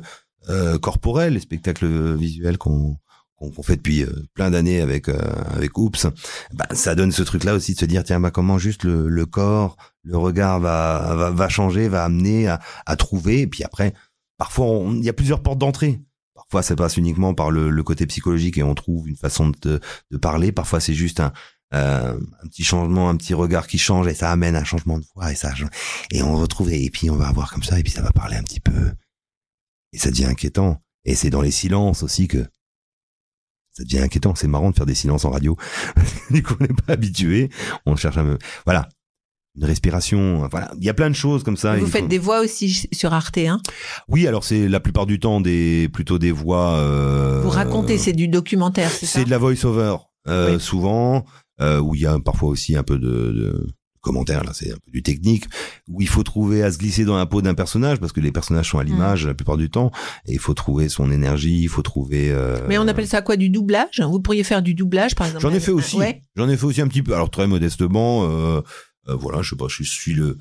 [0.50, 2.98] euh, corporel, les spectacles visuels qu'on
[3.36, 6.08] qu'on fait depuis euh, plein d'années avec avec Oops.
[6.54, 9.26] Bah, ça donne ce truc-là aussi de se dire tiens bah comment juste le, le
[9.26, 13.42] corps, le regard va va, va changer, va amener à, à trouver.
[13.42, 13.94] Et puis après,
[14.38, 16.02] parfois il y a plusieurs portes d'entrée.
[16.36, 19.80] Parfois ça passe uniquement par le, le côté psychologique et on trouve une façon de,
[20.12, 20.52] de parler.
[20.52, 21.34] Parfois c'est juste un
[21.74, 25.06] euh, un petit changement, un petit regard qui change et ça amène un changement de
[25.16, 25.52] voix et ça
[26.12, 28.36] et on retrouve et puis on va avoir comme ça et puis ça va parler
[28.36, 28.92] un petit peu
[29.94, 30.82] et ça devient inquiétant.
[31.06, 32.46] Et c'est dans les silences aussi que
[33.72, 34.36] ça devient inquiétant.
[34.36, 35.58] C'est marrant de faire des silences en radio.
[36.32, 37.50] du coup, on n'est pas habitué.
[37.86, 38.88] On cherche me, voilà,
[39.56, 40.48] une respiration.
[40.50, 41.76] Voilà, il y a plein de choses comme ça.
[41.76, 43.62] Vous faites des voix aussi sur Arte, hein?
[44.08, 46.76] Oui, alors c'est la plupart du temps des plutôt des voix.
[46.78, 49.20] Euh, Vous racontez, c'est du documentaire, c'est ça?
[49.20, 50.62] c'est de la voice-over euh, Oui.
[50.62, 51.26] souvent,
[51.62, 53.68] euh, où il y a parfois aussi un peu de, de
[54.02, 55.46] commentaires, là c'est un peu du technique,
[55.88, 58.32] où il faut trouver à se glisser dans la peau d'un personnage, parce que les
[58.34, 58.72] personnages Mm.
[58.72, 59.92] sont à l'image la plupart du temps,
[60.26, 62.30] et il faut trouver son énergie, il faut trouver...
[62.32, 64.02] euh, Mais on appelle ça quoi Du doublage?
[64.02, 66.22] Vous pourriez faire du doublage, par exemple J'en ai fait aussi, Ouais.
[66.36, 68.62] j'en ai fait aussi un petit peu, alors très modestement, euh,
[69.08, 70.38] euh, voilà, je sais pas, je suis le,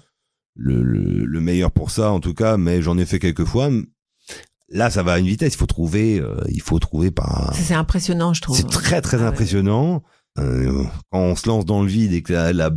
[0.57, 3.71] le, le, le meilleur pour ça en tout cas, mais j'en ai fait quelques fois.
[4.75, 5.53] Là, ça va à une vitesse.
[5.55, 7.53] Il faut trouver, euh, il faut trouver par.
[7.55, 8.57] C'est impressionnant, je trouve.
[8.57, 9.27] C'est très très Ah ouais.
[10.39, 12.71] Euh, quand on se lance dans le vide et que la, la-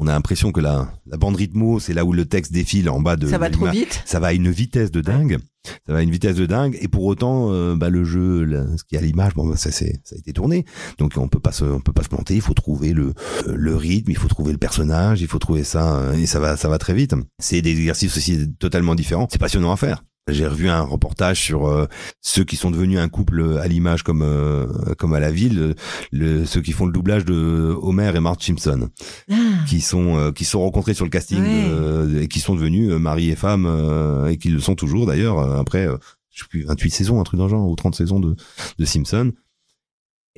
[0.00, 3.00] on a l'impression que la, la bande rythmo, c'est là où le texte défile en
[3.00, 3.26] bas de.
[3.26, 4.00] Ça va trop vite.
[4.06, 5.38] Ça va à une vitesse de dingue.
[5.86, 6.78] Ça va à une vitesse de dingue.
[6.80, 9.72] Et pour autant, euh, bah, le jeu, le- ce qui à l'image, bon, bah, ça,
[9.72, 10.64] c'est, ça a été tourné.
[10.98, 12.36] Donc on peut pas se, on peut pas se planter.
[12.36, 13.12] Il faut trouver le,
[13.52, 16.56] le rythme, il faut trouver le personnage, il faut trouver ça, euh, et ça va,
[16.56, 17.14] ça va très vite.
[17.40, 19.26] C'est des exercices aussi totalement différents.
[19.32, 20.04] C'est passionnant à faire.
[20.28, 21.86] J'ai revu un reportage sur euh,
[22.20, 24.66] ceux qui sont devenus un couple à l'image comme euh,
[24.98, 25.74] comme à la ville, euh,
[26.12, 28.88] le, ceux qui font le doublage de Homer et Marge Simpson
[29.30, 29.34] Ah,
[29.66, 32.22] qui sont euh, qui sont rencontrés sur le casting Ouais.
[32.24, 35.38] et qui sont devenus euh, mari et femme euh, et qui le sont toujours d'ailleurs
[35.38, 35.96] euh, après euh,
[36.30, 38.36] je sais plus 28 saisons un truc dans le genre ou 30 saisons de
[38.78, 39.32] de Simpson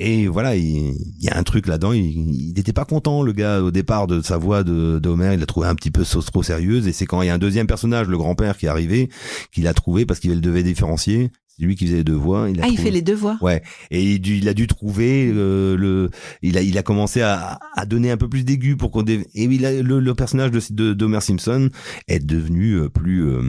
[0.03, 3.61] et voilà il, il y a un truc là-dedans il n'était pas content le gars
[3.62, 6.88] au départ de sa voix de d'Homer il l'a trouvé un petit peu trop sérieuse
[6.88, 9.11] et c'est quand il y a un deuxième personnage le grand-père qui est arrivé
[9.53, 12.61] qu'il a trouvé parce qu'il devait différencier c'est lui qui faisait les deux voix il
[12.61, 13.36] a Ah, il fait les deux voix.
[13.42, 16.09] Ouais, et il, il a dû trouver euh, le,
[16.42, 19.26] il a, il a commencé à, à donner un peu plus d'aigu pour qu'on dé-
[19.34, 21.68] et il a, le, le personnage de d'Homer Simpson
[22.09, 23.42] est devenu euh, plus euh,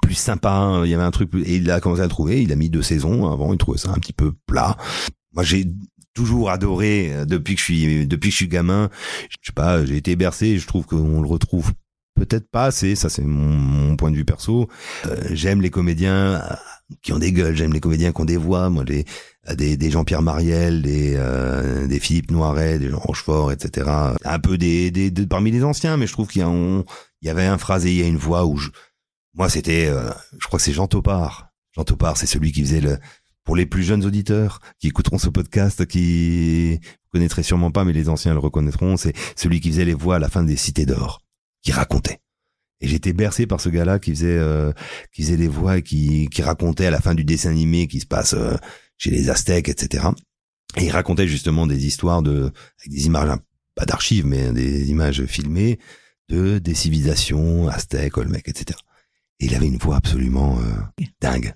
[0.00, 0.52] plus sympa.
[0.52, 0.84] hein.
[0.84, 2.40] Il y avait un truc et il a commencé à le trouver.
[2.42, 3.52] Il a mis deux saisons avant.
[3.52, 4.76] Il trouvait ça un petit peu plat.
[5.36, 5.66] Moi, j'ai
[6.14, 8.90] toujours adoré euh, depuis que je suis depuis que je suis gamin.
[9.30, 10.58] Je sais pas, j'ai été bercé.
[10.58, 11.72] Je trouve qu'on le retrouve
[12.16, 12.96] peut-être pas assez.
[12.96, 14.68] Ça, c'est mon, point de vue perso.
[15.06, 16.54] Euh, j'aime les comédiens euh,
[17.02, 17.54] qui ont des gueules.
[17.54, 18.68] J'aime les comédiens qui ont des voix.
[18.70, 19.04] Moi, les
[19.54, 23.88] des, des Jean-Pierre Mariel, des, euh, des Philippe Noiret, des Jean Rochefort, etc.
[24.24, 27.30] Un peu des, des, des- parmi les anciens, mais je trouve qu'il y, il y
[27.30, 28.70] avait un phrasé, il y a une voix où je,
[29.34, 31.50] moi c'était, euh, je crois que c'est Jean Topard.
[31.76, 32.98] Jean Topard, c'est celui qui faisait le,
[33.46, 37.94] pour les plus jeunes auditeurs qui écouteront ce podcast, qui vous connaîtrez sûrement pas, mais
[37.94, 40.84] les anciens le reconnaîtront, c'est celui qui faisait les voix à la fin des Cités
[40.84, 41.22] d'Or,
[41.62, 42.18] qui racontait.
[42.80, 44.72] Et j'étais bercé par ce gars-là qui faisait, euh,
[45.12, 48.00] qui faisait les voix et qui, qui racontait à la fin du dessin animé qui
[48.00, 48.56] se passe euh,
[48.98, 50.08] chez les Aztèques, etc.
[50.76, 53.38] Et il racontait justement des histoires de, avec des images, hein,
[53.76, 55.78] pas d'archives, mais des images filmées
[56.28, 58.76] de des civilisations aztèques, olmèques, etc.
[59.38, 61.54] Et il avait une voix absolument euh, dingue.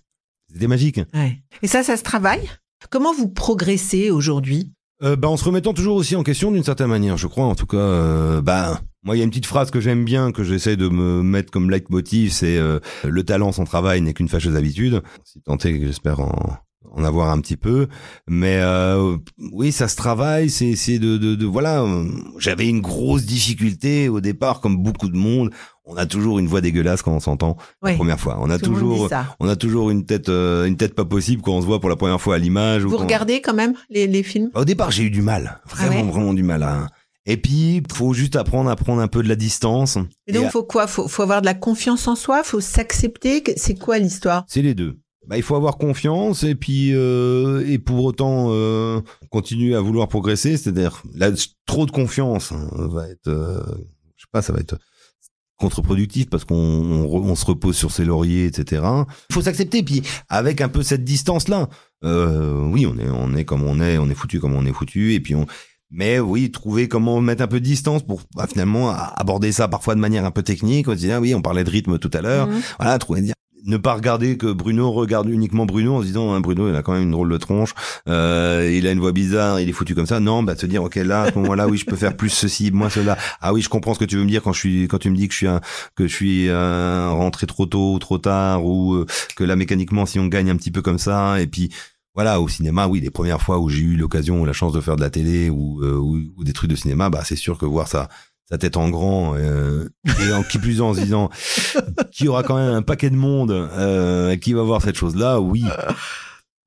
[0.53, 1.01] C'était magique.
[1.15, 1.39] Ouais.
[1.63, 2.49] Et ça, ça se travaille?
[2.91, 4.73] Comment vous progressez aujourd'hui?
[5.03, 7.45] Euh, bah, en se remettant toujours aussi en question d'une certaine manière, je crois.
[7.45, 10.33] En tout cas, euh, bah, moi, il y a une petite phrase que j'aime bien,
[10.33, 14.29] que j'essaie de me mettre comme leitmotiv, c'est euh, le talent sans travail n'est qu'une
[14.29, 15.03] fâcheuse habitude.
[15.25, 16.57] Si tant est que j'espère en,
[16.91, 17.89] en avoir un petit peu,
[18.29, 19.17] mais euh,
[19.53, 20.51] oui, ça se travaille.
[20.51, 21.83] C'est, c'est de, de, de voilà.
[21.83, 25.51] euh, J'avais une grosse difficulté au départ, comme beaucoup de monde.
[25.93, 27.91] On a toujours une voix dégueulasse quand on s'entend Ouais.
[27.93, 28.39] la première fois.
[28.41, 29.09] On a Tout toujours,
[29.41, 31.91] on a toujours une tête, euh, une tête pas possible quand on se voit pour
[31.91, 32.85] la première fois à l'image.
[32.85, 34.51] ou Vous quand- regardez quand même les, les films?
[34.55, 36.11] Au départ, j'ai eu du mal, vraiment, Ah ouais?
[36.13, 36.63] vraiment du mal.
[36.63, 36.87] Hein.
[37.27, 39.99] Et puis, faut juste apprendre à prendre un peu de la distance.
[40.27, 40.87] Et donc, Et faut quoi?
[40.87, 42.43] Faut, faut avoir de la confiance en soi?
[42.45, 44.45] Faut s'accepter C'est quoi l'histoire?
[44.49, 44.97] C'est les deux.
[45.29, 50.09] Bah, il faut avoir confiance et puis euh, et pour autant euh, continuer à vouloir
[50.09, 50.57] progresser.
[50.57, 51.03] C'est-à-dire,
[51.67, 53.61] trop de confiance hein, va être, euh,
[54.17, 54.79] je sais pas, ça va être
[55.61, 58.83] contre-productif parce qu'on on, on se repose sur ses lauriers, etc.
[59.31, 59.83] Il faut s'accepter.
[59.83, 61.69] Puis avec un peu cette distance-là,
[62.05, 64.73] euh, oui, on est on est comme on est, on est foutu comme on est
[64.73, 65.15] foutu.
[65.15, 65.47] Et puis on,
[65.91, 69.95] mais oui, trouver comment mettre un peu de distance pour bah, finalement aborder ça parfois
[69.95, 70.89] de manière un peu technique.
[70.89, 72.47] On se dit ah oui, on parlait de rythme tout à l'heure.
[72.47, 72.63] Mhm.
[72.79, 73.35] Voilà, trouver dire
[73.65, 76.83] ne pas regarder que Bruno regarde uniquement Bruno en se disant hein, Bruno il a
[76.83, 77.75] quand même une drôle de tronche
[78.09, 80.21] euh, il a une voix bizarre il est foutu comme ça.
[80.21, 82.71] Non bah se dire ok là à ce moment-là oui je peux faire plus ceci
[82.71, 83.17] moins cela.
[83.41, 85.11] Ah oui je comprends ce que tu veux me dire quand je suis quand tu
[85.11, 85.61] me dis que je suis un,
[85.97, 89.07] que je suis euh, rentré trop tôt ou trop tard ou euh,
[89.37, 91.71] que là mécaniquement si on gagne un petit peu comme ça et puis
[92.17, 94.81] voilà, au cinéma, oui, les premières fois où j'ai eu l'occasion ou la chance de
[94.81, 97.67] faire de la télé ou, euh, ou des trucs de cinéma, bah c'est sûr que
[97.67, 98.09] voir ça
[98.51, 99.89] sa tête en grand euh,
[100.27, 101.31] et en qui plus en se disant
[102.13, 105.41] qu'il y aura quand même un paquet de monde euh, qui va voir cette chose-là,
[105.41, 105.65] oui.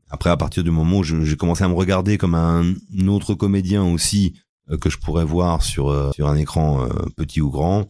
[0.10, 2.74] Après, à partir du moment où j'ai commencé à me regarder comme un
[3.08, 4.36] autre comédien aussi
[4.70, 7.82] euh, que je pourrais voir sur euh, sur un écran euh, petit ou grand,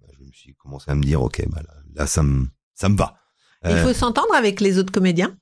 [0.00, 2.88] bah, je me suis commencé à me dire ok, bah là, là, ça me ça
[2.88, 3.16] me va.
[3.68, 5.36] Il faut s'entendre avec les autres comédiens?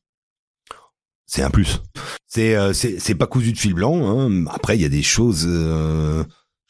[1.27, 1.83] C'est un plus.
[2.27, 4.01] C'est euh, c'est c'est pas cousu de fil blanc.
[4.09, 4.47] Hein.
[4.47, 5.45] Après, il y a des choses.
[5.47, 6.25] euh,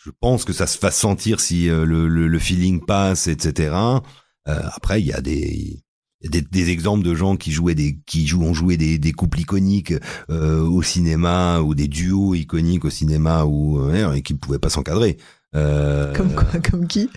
[0.05, 3.75] je pense que ça se fasse sentir si euh, le, le, le feeling passe, etc.
[3.75, 5.81] Euh, après, il y a des
[6.23, 9.41] des, des exemples de gens qui jouaient des qui jouent ont joué des, des couples
[9.41, 9.95] iconiques
[10.31, 14.59] euh, au cinéma ou des duos iconiques au cinéma ou euh, et qui ne pouvaient
[14.59, 15.17] pas s'encadrer.
[15.55, 17.09] Euh, Comme quoi Comme qui?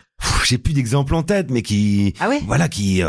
[0.45, 2.41] J'ai plus d'exemples en tête, mais qui Ah ouais?
[2.45, 3.01] voilà qui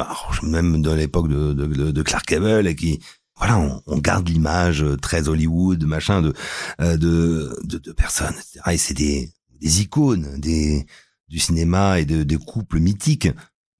[0.42, 3.00] même dans l'époque de, de, de, de Clark Gable et qui
[3.36, 6.32] voilà on, on garde l'image euh, très Hollywood machin de
[6.80, 8.60] euh, de, de de personnes etc.
[8.72, 9.30] et c'est des
[9.60, 10.86] des icônes des
[11.28, 13.28] du cinéma et de des couples mythiques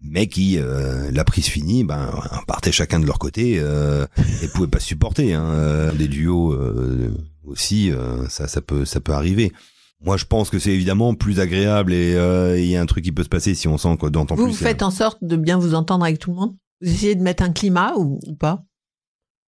[0.01, 2.11] mais qui euh, la prise finie ben
[2.47, 4.07] partaient chacun de leur côté euh,
[4.43, 5.45] et pouvaient pas supporter hein.
[5.47, 7.13] Euh, des duos euh,
[7.45, 9.53] aussi euh, ça ça peut ça peut arriver
[10.01, 13.03] Moi, je pense que c'est évidemment plus agréable et euh, il y a un truc
[13.03, 14.53] qui peut se passer si on sent qu'on entend Vous, plus.
[14.53, 16.55] vous faites en sorte de bien vous entendre avec tout le monde?
[16.81, 18.63] Vous essayez de mettre un climat ou, ou pas?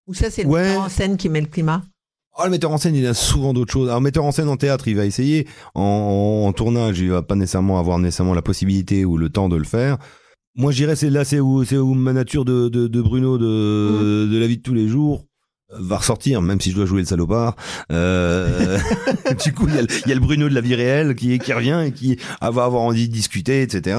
[0.08, 0.74] Ou ça, c'est le Ouais.
[0.74, 1.84] en scène qui met le climat?
[2.38, 3.88] Oh, le metteur en scène, il a souvent d'autres choses.
[3.88, 5.46] Alors, metteur en scène en théâtre, il va essayer.
[5.74, 9.56] En, en tournage, il va pas nécessairement avoir nécessairement la possibilité ou le temps de
[9.56, 9.98] le faire.
[10.56, 13.36] Moi, je dirais, c'est là, c'est où, c'est où ma nature de, de, de Bruno
[13.36, 15.26] de, de la vie de tous les jours
[15.72, 17.56] euh, va ressortir, même si je dois jouer le salopard.
[17.92, 18.78] Euh,
[19.44, 21.14] du coup, il y, a le- il y a le Bruno de la vie réelle
[21.16, 23.98] qui, qui revient et qui va avoir envie de discuter, etc.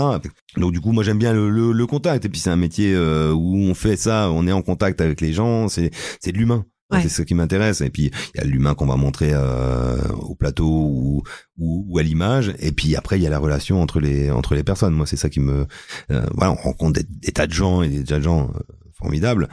[0.58, 2.26] Donc, du coup, moi, j'aime bien le, le, le contact.
[2.26, 5.22] Et puis, c'est un métier euh, où on fait ça, on est en contact avec
[5.22, 6.66] les gens, c'est, c'est de l'humain.
[6.92, 7.02] Ouais.
[7.04, 7.82] C'est ce qui m'intéresse.
[7.82, 11.24] Et puis, il y a l'humain qu'on va montrer euh, au plateau ou,
[11.58, 12.54] ou, ou à l'image.
[12.60, 14.94] Et puis après, il y a la relation entre les entre les personnes.
[14.94, 15.68] Moi, c'est ça qui me
[16.12, 16.52] euh, voilà.
[16.52, 18.60] On rencontre des, des tas de gens et des tas de gens euh,
[18.98, 19.48] formidables.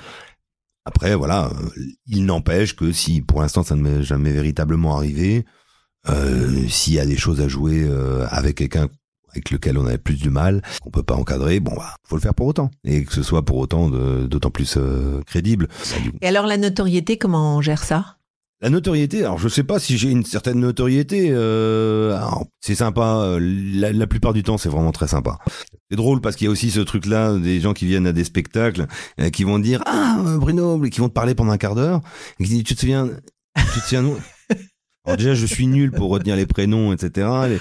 [0.84, 5.44] Après, voilà, euh, il n'empêche que si pour l'instant ça ne m'est jamais véritablement arrivé,
[6.08, 8.88] euh, s'il y a des choses à jouer euh, avec quelqu'un
[9.30, 12.22] avec lequel on avait plus de mal, qu'on peut pas encadrer, bon, bah, faut le
[12.22, 15.68] faire pour autant, et que ce soit pour autant d'autant plus euh, crédible.
[16.02, 18.16] Du Et alors, la notoriété, comment on gère ça?
[18.60, 21.28] La notoriété, alors je sais pas si j'ai une certaine notoriété.
[21.30, 22.18] Euh,
[22.60, 23.20] c'est sympa.
[23.22, 25.38] euh, La, la plupart du temps, c'est vraiment très sympa.
[25.88, 28.24] C'est drôle parce qu'il y a aussi ce truc-là des gens qui viennent à des
[28.24, 28.86] spectacles
[29.20, 32.00] euh, qui vont dire ah Bruno, et qui vont te parler pendant un quart d'heure.
[32.40, 33.08] Et qui disent tu te souviens,
[33.56, 34.04] tu te souviens
[35.04, 37.28] Alors déjà, je suis nul pour retenir les prénoms, etc.
[37.52, 37.58] Et,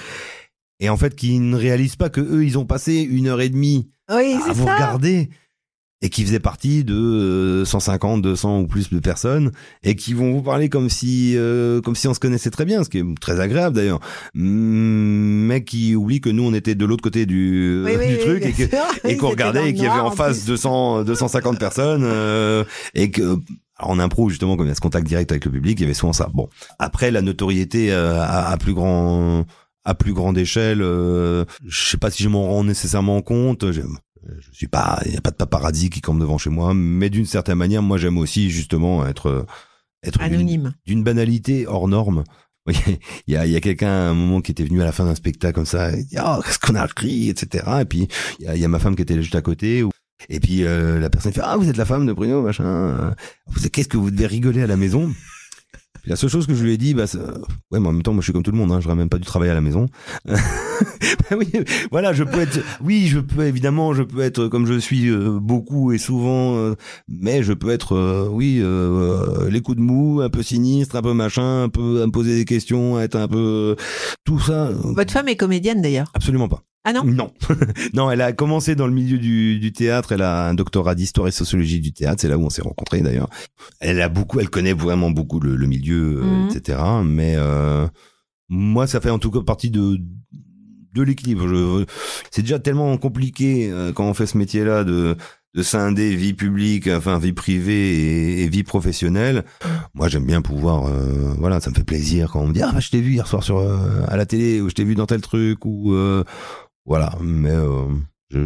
[0.80, 3.48] et en fait, qui ne réalisent pas que eux, ils ont passé une heure et
[3.48, 4.74] demie Oui, à vous ça.
[4.74, 5.28] regarder
[6.00, 9.50] et qui faisaient partie de euh, 150, 200 ou plus de personnes
[9.82, 12.84] et qui vont vous parler comme si euh, comme si on se connaissait très bien,
[12.84, 13.98] ce qui est très agréable d'ailleurs,
[14.34, 18.20] mais qui oublient que nous on était de l'autre côté du, Oui, oui, du oui,
[18.20, 18.78] truc et que sûr.
[19.04, 20.46] et qu'on regardait et qu'il y avait en face plus.
[20.46, 22.62] 200 250 personnes euh,
[22.94, 23.36] et que
[23.76, 25.82] alors, en impro justement comme il y a ce contact direct avec le public, il
[25.82, 26.28] y avait souvent ça.
[26.32, 26.48] Bon,
[26.78, 29.46] après la notoriété euh, à, à plus grand
[29.88, 33.70] à plus grande échelle, euh, je sais pas si je m'en rends nécessairement compte.
[33.72, 33.82] Je
[34.52, 37.24] suis pas, il y a pas de paparazzi qui campe devant chez moi, mais d'une
[37.24, 39.46] certaine manière, moi j'aime aussi justement être
[40.04, 40.74] être Anonyme.
[40.86, 42.24] d'une banalité hors norme.
[43.26, 44.92] Il y a, il y a quelqu'un à un moment qui était venu à la
[44.92, 47.64] fin d'un spectacle comme ça, il dit oh qu'est-ce qu'on a ri, etc.
[47.80, 48.08] Et puis
[48.38, 49.82] il y a, il y a ma femme qui était juste à côté.
[50.28, 53.14] Et puis euh, la personne fait ah vous êtes la femme de Bruno machin.
[53.46, 55.10] Vous êtes- Qu'est-ce que vous devez rigoler à la maison?
[56.08, 58.12] La seule chose que je lui ai dit, bah, c'est- ouais, mais en même temps,
[58.12, 59.60] moi, je suis comme tout le monde, hein, je ramène pas du travail à la
[59.60, 59.86] maison.
[61.30, 61.48] Bah oui,
[61.90, 65.38] voilà, je peux être, oui, je peux évidemment, je peux être comme je suis euh,
[65.40, 66.74] beaucoup et souvent, euh,
[67.08, 70.94] mais je peux être, euh, oui, euh, euh, les coups de mou, un peu sinistre,
[70.96, 73.76] un peu machin, un peu à me poser des questions, être un peu
[74.24, 74.68] tout ça.
[74.68, 76.10] euh, Votre femme est comédienne d'ailleurs?
[76.14, 76.62] Absolument pas.
[76.88, 77.30] Ah non Non,
[77.94, 80.12] non, elle a commencé dans le milieu du, du théâtre.
[80.12, 82.22] Elle a un doctorat d'histoire et sociologie du théâtre.
[82.22, 83.28] C'est là où on s'est rencontrés d'ailleurs.
[83.80, 86.48] Elle a beaucoup, elle connaît vraiment beaucoup le, le milieu, euh, Mhm.
[86.48, 86.78] etc.
[87.04, 87.86] Mais euh,
[88.48, 89.98] moi, ça fait en tout cas partie de
[90.94, 91.84] de l'équilibre.
[92.30, 95.16] C'est déjà tellement compliqué euh, quand on fait ce métier-là de
[95.54, 99.44] de scinder vie publique, enfin vie privée et, et vie professionnelle.
[99.94, 102.70] Moi, j'aime bien pouvoir, euh, voilà, ça me fait plaisir quand on me dit ah
[102.72, 103.78] bah, je t'ai vu hier soir sur euh,
[104.08, 106.22] à la télé ou je t'ai vu dans tel truc ou euh,
[106.88, 107.14] voilà.
[107.20, 107.86] Mais euh,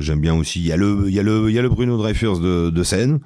[0.01, 0.61] j'aime bien aussi.
[0.61, 2.69] Il y a le, il y a le, il y a le Bruno Dreyfus de,
[2.71, 3.21] de scène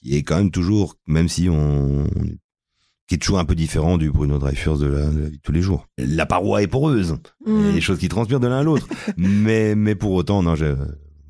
[0.00, 2.06] qui est quand même toujours, même si on,
[3.08, 5.42] qui est toujours un peu différent du Bruno Dreyfus de la, de la vie de
[5.42, 5.86] tous les jours.
[5.98, 7.16] La paroi est poreuse.
[7.46, 7.74] Il y a Hmm.
[7.74, 8.86] des choses qui transpirent de l'un à l'autre.
[9.16, 10.76] mais, mais pour autant, non, je,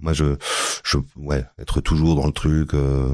[0.00, 0.36] moi, je,
[0.84, 3.08] je, ouais, être toujours dans le truc, euh,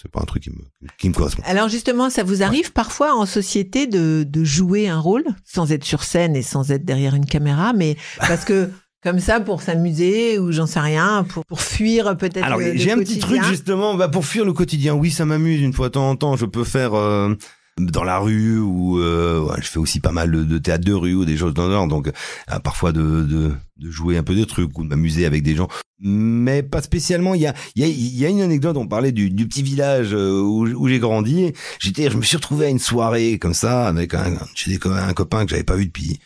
[0.00, 0.56] c'est pas un truc qui me,
[0.98, 1.42] qui me correspond.
[1.44, 5.84] Alors justement, ça vous arrive parfois en société de, de jouer un rôle sans être
[5.84, 8.70] sur scène et sans être derrière une caméra, mais parce que
[9.04, 12.42] comme ça pour s'amuser ou j'en sais rien, pour, pour fuir peut-être.
[12.44, 14.94] Alors, j'ai un petit truc justement, bah, pour fuir le quotidien.
[14.94, 16.36] Oui, ça m'amuse une fois de temps en temps.
[16.36, 17.34] Je peux faire euh,
[17.78, 20.92] dans la rue ou euh, ouais, je fais aussi pas mal de, de théâtre de
[20.92, 21.86] rue ou des choses dans le genre.
[21.86, 25.42] Donc, euh, parfois de, de, de jouer un peu de trucs ou de m'amuser avec
[25.42, 25.68] des gens,
[26.00, 27.34] mais pas spécialement.
[27.34, 28.76] Il y a, y a, y a une anecdote.
[28.78, 31.52] On parlait du, du petit village où, où j'ai grandi.
[31.78, 34.36] J'étais, je me suis retrouvé à une soirée comme ça avec un,
[34.80, 36.20] co- un copain que j'avais pas vu depuis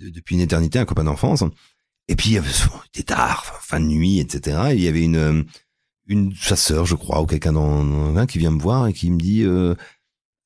[0.00, 1.44] de- depuis une éternité, un copain d'enfance.
[2.08, 2.42] Et puis, il
[2.92, 4.58] était tard, fin de nuit, etc.
[4.72, 5.42] Et il y avait une, euh,
[6.06, 9.10] une sa sœur, je crois, ou quelqu'un dans, dans- qui vient me voir et qui
[9.10, 9.74] me dit euh,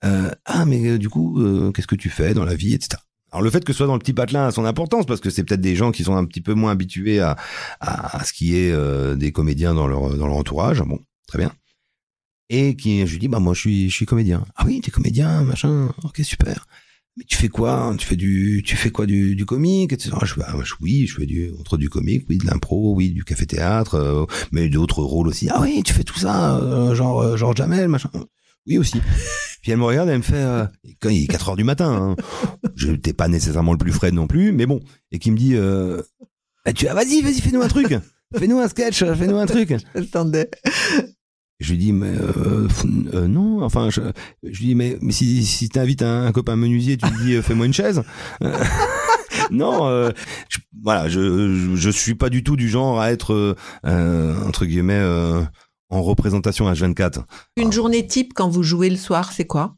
[0.04, 1.42] euh, ah mais du coup
[1.74, 3.02] qu'est-ce que tu fais dans la vie, etc.
[3.32, 5.30] Alors le fait que ce soit dans le petit patelin a son importance parce que
[5.30, 7.36] c'est peut-être des gens qui sont un petit peu moins habitués à,
[7.80, 8.72] à, ce qui est
[9.16, 10.80] des comédiens dans leur dans leur entourage.
[10.82, 11.52] Bon, très bien.
[12.48, 14.44] Et qui je lui dis bah moi je suis je suis comédien.
[14.54, 15.92] Ah oui, t'es comédien, machin.
[16.04, 16.66] Ok super.
[17.18, 19.94] Mais tu fais quoi Tu fais du tu fais quoi du comique.
[20.00, 23.10] Je, fais, ah, je- oui, je fais du entre du comique, oui, de l'impro, oui,
[23.10, 25.48] du café théâtre, euh, mais d'autres rôles aussi.
[25.50, 28.10] Ah oui, tu fais tout ça, euh, genre euh, genre Jamel, machin.
[28.66, 29.00] Oui aussi.
[29.62, 30.44] Puis elle me regarde, elle me fait,
[31.00, 32.16] quand il est 4 heures du matin, hein,
[32.76, 34.78] je n'étais pas nécessairement le plus frais non plus, mais bon,
[35.10, 35.56] et qui me dit,
[36.64, 37.96] Ah, tu, ah, vas-y, vas-y, fais-nous un truc,
[38.36, 39.74] fais-nous un sketch, fais-nous un truc.
[39.96, 40.48] J'attendais.
[41.60, 42.68] Je lui dis, mais euh,
[43.14, 44.00] euh, non, enfin, je,
[44.44, 47.34] je lui dis, mais, mais si, si t'invites un, un copain menuisier, tu lui dis,
[47.34, 48.02] euh, fais-moi une chaise.
[49.50, 50.10] Non,
[50.50, 55.02] je, voilà, je, je, je suis pas du tout du genre à être, entre guillemets,
[55.88, 57.22] en représentation H24.
[57.56, 59.76] Une journée type quand vous jouez le soir, c'est quoi?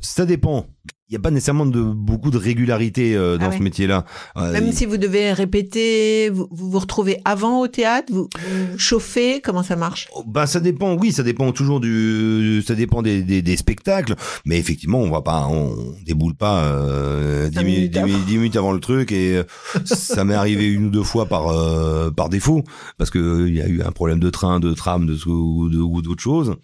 [0.00, 0.66] Ça dépend.
[1.08, 3.62] Il n'y a pas nécessairement de beaucoup de régularité euh, dans Ah ce ouais.
[3.62, 4.04] métier-là.
[4.36, 8.28] Euh, Même si vous devez répéter, vous vous, vous retrouvez avant au théâtre, vous,
[8.72, 10.08] vous chauffez, comment ça marche?
[10.26, 14.58] Ben ça dépend, oui, ça dépend toujours du, ça dépend des, des, des spectacles, mais
[14.58, 18.06] effectivement on va pas, on déboule pas euh, 10, Cinq minutes, minutes 10 avant.
[18.08, 19.44] minutes- 10 minutes avant le truc et euh,
[19.84, 22.64] ça m'est arrivé une ou deux fois par euh, par défaut
[22.98, 26.02] parce que il y a eu un problème de train, de tram, ce- de- ou
[26.02, 26.56] d'autres choses.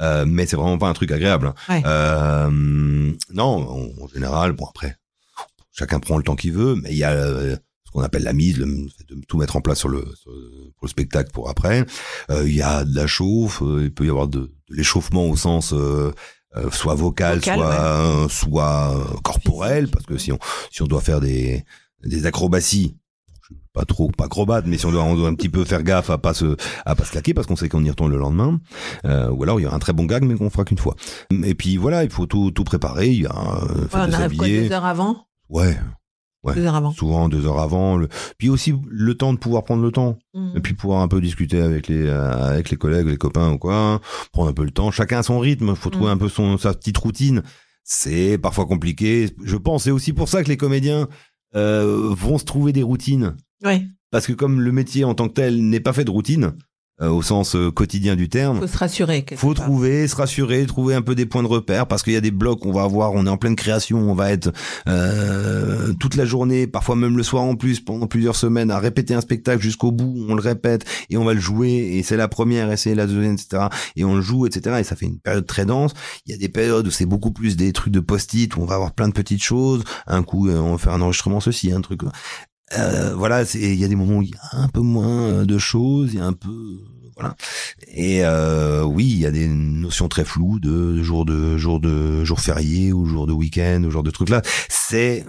[0.00, 1.52] Euh, mais c'est vraiment pas un truc agréable.
[1.68, 1.82] Ouais.
[1.84, 3.44] Euh, non,
[3.98, 4.96] en, en général, bon après,
[5.72, 8.32] chacun prend le temps qu'il veut, mais il y a euh, ce qu'on appelle la
[8.32, 11.30] mise, le fait de tout mettre en place sur le, sur le- pour le spectacle
[11.32, 11.84] pour après.
[12.30, 15.74] Il y a de la chauffe, il peut y avoir de, de l'échauffement au sens
[16.72, 20.38] soit vocal, Vocal, soit soit corporel, parce que si on
[20.70, 21.64] si on doit faire des
[22.04, 22.96] des acrobaties,
[23.72, 26.10] pas trop pas acrobate, mais si on doit on doit un petit peu faire gaffe
[26.10, 28.60] à pas se à pas se claquer parce qu'on sait qu'on y retourne le lendemain,
[29.04, 30.94] euh, ou alors il y aura un très bon gag mais qu'on fera qu'une fois.
[31.44, 33.30] Et puis voilà, il faut tout tout préparer, il y a
[33.62, 35.26] euh, Ouais, On arrive quoi, deux heures avant?
[35.48, 35.76] Ouais,
[36.44, 36.54] Ouais.
[36.54, 36.92] Deux heures avant.
[36.92, 37.96] souvent deux heures avant.
[37.96, 38.08] Le...
[38.38, 40.18] Puis aussi le temps de pouvoir prendre le temps.
[40.34, 40.52] Mhm.
[40.56, 43.58] Et puis pouvoir un peu discuter avec les euh, avec les collègues, les copains ou
[43.58, 44.00] quoi,
[44.32, 44.92] prendre un peu le temps.
[44.92, 46.14] Chacun a son rythme, faut trouver Mm.
[46.14, 47.42] un peu son sa petite routine.
[47.82, 49.30] C'est parfois compliqué.
[49.44, 51.08] Je pense c'est aussi pour ça que les comédiens
[51.54, 53.36] vont se trouver des routines.
[53.64, 56.54] Ouais, parce que comme le métier en tant que tel n'est pas fait de routine
[57.00, 59.24] euh, au sens euh, quotidien du terme, faut se rassurer.
[59.36, 59.64] faut part.
[59.64, 62.30] trouver, se rassurer, trouver un peu des points de repère parce qu'il y a des
[62.30, 64.52] blocs qu'on va avoir, on est en pleine création, on va être
[64.88, 69.14] euh, toute la journée, parfois même le soir en plus, pendant plusieurs semaines à répéter
[69.14, 72.28] un spectacle jusqu'au bout, on le répète et on va le jouer et c'est la
[72.28, 73.68] première et c'est la deuxième, etc.
[73.96, 74.76] Et on le joue, etc.
[74.80, 75.92] Et ça fait une période très dense.
[76.26, 78.66] Il y a des périodes où c'est beaucoup plus des trucs de post-it, où on
[78.66, 79.84] va avoir plein de petites choses.
[80.06, 82.00] Un coup, euh, on va faire un enregistrement ceci, un truc.
[82.76, 85.22] Euh, voilà, c'est il y a des moments où il y a un peu moins
[85.22, 86.78] euh, de choses, il y a un peu
[87.16, 87.34] voilà.
[87.88, 92.24] Et euh, oui, il y a des notions très floues de jour de jour de
[92.24, 94.40] jour férié ou jour de week-end ou genre de trucs là.
[94.68, 95.24] C'est,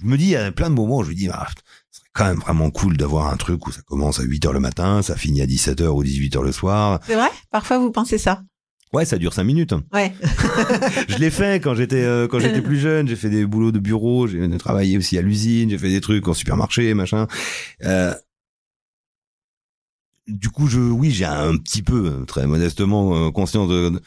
[0.00, 1.46] je me dis, il y a plein de moments où je me dis, ah,
[1.92, 4.52] ce serait quand même vraiment cool d'avoir un truc où ça commence à 8 heures
[4.52, 6.98] le matin, ça finit à 17 heures ou 18 heures le soir.
[7.06, 7.30] C'est vrai?
[7.50, 8.42] Parfois vous pensez ça?
[8.92, 9.72] Ouais, ça dure 5 minutes.
[9.92, 10.12] Ouais.
[11.08, 13.06] je l'ai fait quand j'étais euh, quand j'étais plus jeune.
[13.06, 14.26] J'ai fait des boulots de bureau.
[14.26, 15.70] J'ai travaillé aussi à l'usine.
[15.70, 17.28] J'ai fait des trucs en supermarché, machin.
[17.84, 18.12] Euh,
[20.26, 24.00] du coup, je oui, j'ai un petit peu, euh, très modestement, euh, conscience de, de-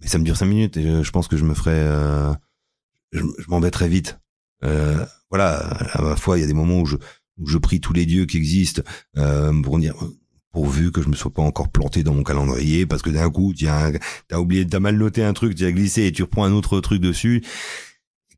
[0.00, 2.32] mais ça me dure cinq minutes et je, je pense que je me ferai, euh,
[3.12, 4.18] je, je m'embêterai vite.
[4.64, 5.56] Euh, voilà,
[5.92, 6.96] à ma foi, il y a des moments où je
[7.38, 8.82] où je prie tous les dieux qui existent
[9.16, 9.94] euh, pour dire
[10.52, 13.52] pourvu que je me sois pas encore planté dans mon calendrier parce que d'un coup,
[14.28, 16.80] t'as oublié, t'as mal noté un truc, tu as glissé et tu reprends un autre
[16.80, 17.44] truc dessus.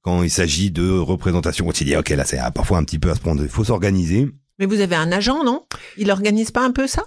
[0.02, 3.20] Quand il s'agit de représentation quotidienne, ok, là c'est parfois un petit peu à se
[3.20, 3.42] prendre.
[3.42, 4.28] Il faut s'organiser.
[4.58, 5.64] Mais vous avez un agent, non?
[5.98, 7.02] Il organise pas un peu ça?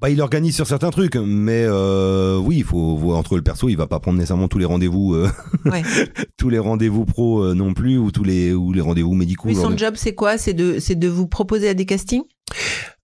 [0.00, 3.68] Bah, il organise sur certains trucs, mais euh, oui, il faut voir entre le perso,
[3.68, 5.28] il va pas prendre nécessairement tous les rendez-vous, euh,
[5.64, 5.82] Ouais.
[6.36, 9.48] tous les rendez-vous pro euh, non plus, ou tous les ou les rendez-vous médicaux.
[9.48, 10.38] Lors son job, c'est quoi?
[10.38, 12.22] C'est de, c'est de vous proposer à des castings?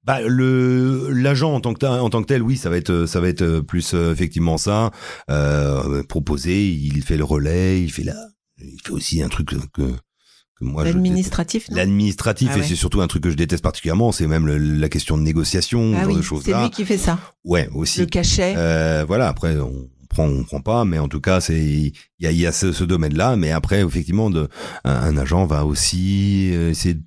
[0.04, 3.20] Bah le l'agent en tant que en tant que tel, oui, ça va être ça
[3.20, 4.90] va être euh, plus euh, effectivement ça.
[5.30, 8.14] Euh, proposer, il fait le relais, il fait la,
[8.58, 9.82] il fait aussi un truc que.
[10.60, 12.66] L'administratif, L'administratif, Ah et ouais.
[12.66, 15.92] c'est surtout un truc que je déteste particulièrement, c'est même le- la question de négociation,
[15.96, 16.62] Ah genre oui, de choses c'est là.
[16.62, 17.18] lui qui fait ça.
[17.44, 17.98] Ouais, aussi.
[18.00, 18.54] Le cachet.
[18.56, 22.26] Euh, voilà, après on prend on prend pas, mais en tout cas c'est il y
[22.26, 24.48] a, il y a ce, ce domaine-là, mais après effectivement de,
[24.84, 27.02] un, un agent va aussi euh, essayer de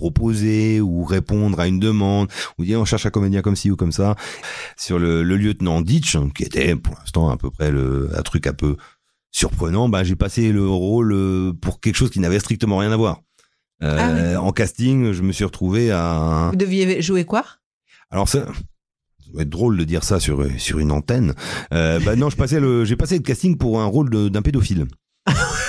[0.00, 2.28] proposer ou répondre à une demande
[2.58, 4.16] ou dire on cherche un comédien comme ci ou comme ça
[4.76, 8.46] sur le, le lieutenant Ditch qui était pour l'instant à peu près le un truc
[8.46, 8.76] un peu
[9.30, 12.96] surprenant bah j'ai passé le rôle euh, pour quelque chose qui n'avait strictement rien à
[12.96, 13.20] voir
[13.82, 17.44] Euh, en casting je me suis retrouvé à Vous deviez jouer quoi?
[18.10, 18.44] Alors ça,
[19.38, 21.34] être drôle de dire ça sur sur une antenne.
[21.72, 24.86] Euh, bah non, je passais le, j'ai passé le casting pour un rôle d'un pédophile.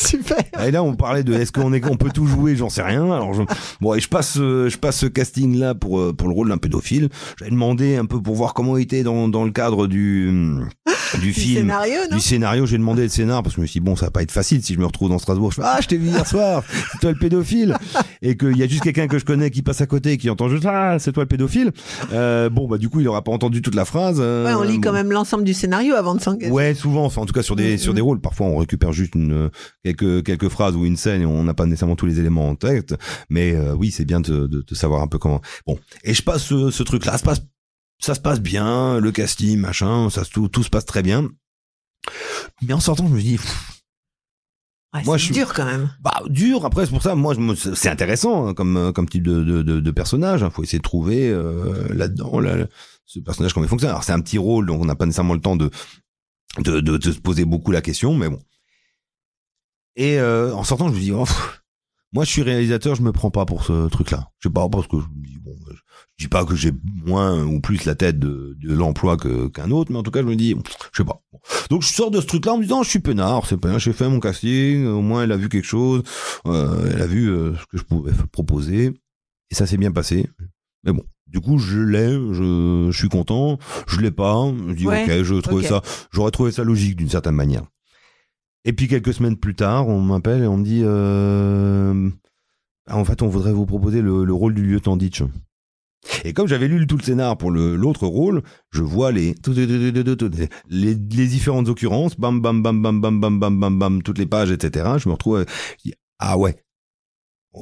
[0.00, 0.38] Super.
[0.64, 3.04] Et là, on parlait de est-ce qu'on est, on peut tout jouer, j'en sais rien.
[3.10, 3.42] Alors je,
[3.80, 6.58] bon, et je passe, je passe ce casting là pour euh, pour le rôle d'un
[6.58, 7.08] pédophile.
[7.38, 10.60] J'avais demandé un peu pour voir comment il était dans dans le cadre du
[11.20, 11.56] du film.
[11.62, 14.06] scénario, Du scénario, j'ai demandé le scénar parce que je me suis dit, bon, ça
[14.06, 15.50] va pas être facile si je me retrouve dans Strasbourg.
[15.50, 17.76] Je fais, ah, je t'ai vu hier soir, c'est toi le pédophile.
[18.22, 20.28] Et qu'il y a juste quelqu'un que je connais qui passe à côté et qui
[20.28, 21.70] entend juste, ah, c'est toi le pédophile.
[22.12, 24.18] Euh, bon, bah, du coup, il aura pas entendu toute la phrase.
[24.20, 26.50] euh, Ouais, on lit quand même l'ensemble du scénario avant de s'engager.
[26.50, 27.96] Ouais, souvent, enfin, en tout cas sur des Mm, sur mm.
[27.96, 28.20] des rôles.
[28.20, 29.50] Parfois, on récupère juste une
[29.84, 32.54] quelques quelques phrases ou une scène et on n'a pas nécessairement tous les éléments en
[32.56, 32.94] tête.
[33.30, 35.40] Mais euh, oui, c'est bien de, de, de savoir un peu comment.
[35.66, 37.12] Bon, et je passe ce, ce truc-là.
[37.12, 37.40] Ça se passe
[38.00, 41.28] ça se passe bien, le casting, machin, ça tout tout se passe très bien.
[42.62, 43.74] Mais en sortant, je me dis, pff,
[44.94, 45.94] Ouais, Moi, c'est je suis- dur quand même.
[46.00, 46.64] bah dur.
[46.64, 49.44] Après, c'est pour ça, moi, je me- c'est intéressant hein, comme euh, comme type de
[49.44, 50.40] de, de, de personnage.
[50.42, 52.66] Il faut essayer de trouver euh, là-dedans là,
[53.04, 53.90] ce personnage comment il fonctionne.
[53.90, 55.70] Alors c'est un petit rôle, donc on n'a pas nécessairement le temps de
[56.56, 58.40] de, de de se poser beaucoup la question, mais bon.
[59.96, 61.62] Et euh, en sortant, je me dis, oh, pff,
[62.12, 64.30] moi, je suis réalisateur, je me prends pas pour ce truc-là.
[64.38, 65.54] Je sais pas parce que je me dis bon,
[66.16, 66.72] je dis pas que j'ai
[67.04, 70.26] moins ou plus la tête de, de l'emploi qu'un autre, mais en tout cas, je
[70.26, 70.54] me dis,
[70.92, 71.22] je sais pas.
[71.70, 73.92] Donc je sors de ce truc-là en me disant, je suis peinard, c'est pas, j'ai
[73.92, 76.02] fait mon casting, au moins elle a vu quelque chose,
[76.46, 78.94] euh, elle a vu euh, ce que je pouvais proposer,
[79.50, 80.28] et ça s'est bien passé.
[80.84, 84.86] Mais bon, du coup, je l'ai, je, je suis content, je l'ai pas, je dis
[84.86, 87.64] Ouais, ok, je trouvais ça, j'aurais trouvé ça logique d'une certaine manière.
[88.64, 92.10] Et puis quelques semaines plus tard, on m'appelle et on me dit, euh,
[92.90, 95.22] en fait, on voudrait vous proposer le, le rôle du lieutenant Ditch.
[96.24, 101.26] Et comme j'avais lu tout le scénar pour l'autre rôle, je vois les, les, les
[101.26, 104.90] différentes occurrences, bam, bam, bam, bam, bam, bam, bam, bam, bam, toutes les pages, etc.
[104.98, 105.44] Je me retrouve,
[105.84, 106.56] dis, ah ouais.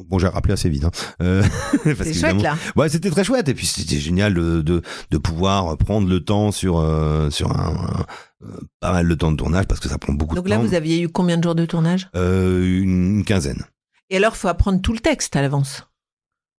[0.09, 0.84] Bon, j'ai rappelé assez vite.
[0.84, 0.90] Hein.
[1.22, 1.42] Euh,
[1.84, 2.57] C'est chouette là.
[2.76, 3.49] Ouais, c'était très chouette.
[3.49, 7.74] Et puis c'était génial de, de, de pouvoir prendre le temps sur, euh, sur un,
[7.74, 8.07] un-
[8.47, 10.57] euh, pas mal de temps de tournage parce que ça prend beaucoup Donc de là,
[10.57, 10.62] temps.
[10.62, 12.09] vous aviez eu combien de jours de tournage?
[12.14, 13.64] Euh, une, une quinzaine.
[14.11, 15.82] Et alors, faut apprendre tout le texte à l'avance.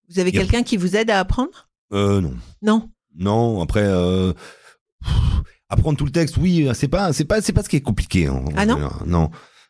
[0.10, 1.70] Vous avez quelqu'un qui vous aide à apprendre?
[1.94, 2.34] Euh, non.
[2.62, 2.90] Non?
[3.20, 3.86] Non, après
[5.70, 8.28] apprendre tout le texte, oui, c'est pas c'est pas c'est pas ce qui est compliqué.
[8.28, 8.44] hein.
[8.56, 8.80] Ah non?
[9.06, 9.30] Non.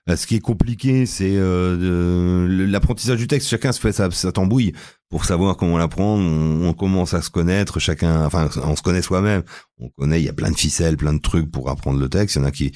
[0.10, 3.50] Euh, Ce qui est compliqué, c'est euh, l'apprentissage du texte.
[3.50, 4.74] Chacun se fait sa, sa tambouille
[5.10, 6.24] pour savoir comment l'apprendre.
[6.24, 7.80] On, commence à se connaître.
[7.80, 9.44] Chacun, enfin, on se connaît soi-même.
[9.80, 10.22] On connaît.
[10.22, 12.36] Il y a plein de ficelles, plein de trucs pour apprendre le texte.
[12.36, 12.72] Il y en a qui.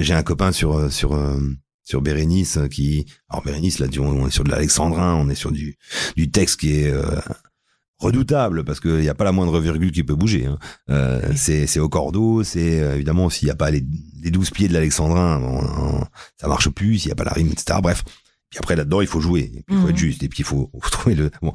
[0.00, 1.18] J'ai un, copain sur euh, sur
[1.84, 3.06] sur Bérénice qui.
[3.28, 5.14] Alors Bérénice, là, on est sur de l'alexandrin.
[5.14, 5.76] On est sur du
[6.16, 6.92] du texte qui est
[8.00, 10.46] redoutable parce qu'il n'y a pas la moindre virgule qui peut bouger.
[10.46, 10.58] Hein.
[10.90, 13.84] Euh, c'est c'est au cordeau, c'est euh, évidemment s'il n'y a pas les,
[14.22, 16.04] les 12 pieds de l'alexandrin, on-
[16.40, 17.78] ça marche plus, s'il n'y a pas la rime, etc.
[17.82, 18.02] Bref.
[18.48, 19.90] Puis après là-dedans, il faut jouer, et puis il faut Mhm.
[19.90, 21.52] être juste, et puis il faut, faut trouver le bon.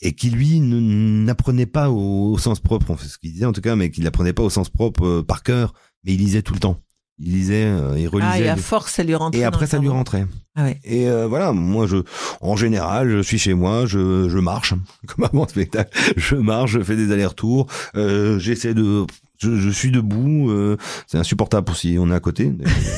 [0.00, 3.76] Et qui lui n'apprenait pas au, au sens propre, ce qu'il disait en tout cas,
[3.76, 5.74] mais qu'il n'apprenait pas au sens propre euh, par cœur,
[6.04, 6.80] mais il lisait tout le temps.
[7.18, 8.30] Il lisait, euh, il relisait.
[8.32, 9.40] Ah, et à des- force, ça lui rentrait.
[9.40, 10.26] et après ça lui rentrait.
[10.56, 10.80] Ah ouais.
[10.84, 11.98] Et euh, voilà, moi je,
[12.40, 14.74] en général, je suis chez moi, je, je marche
[15.06, 19.06] comme avant le spectacle, je marche, je fais des allers-retours, euh, j'essaie de,
[19.42, 20.76] je, je suis debout, euh,
[21.06, 22.52] c'est insupportable pour si on est à côté,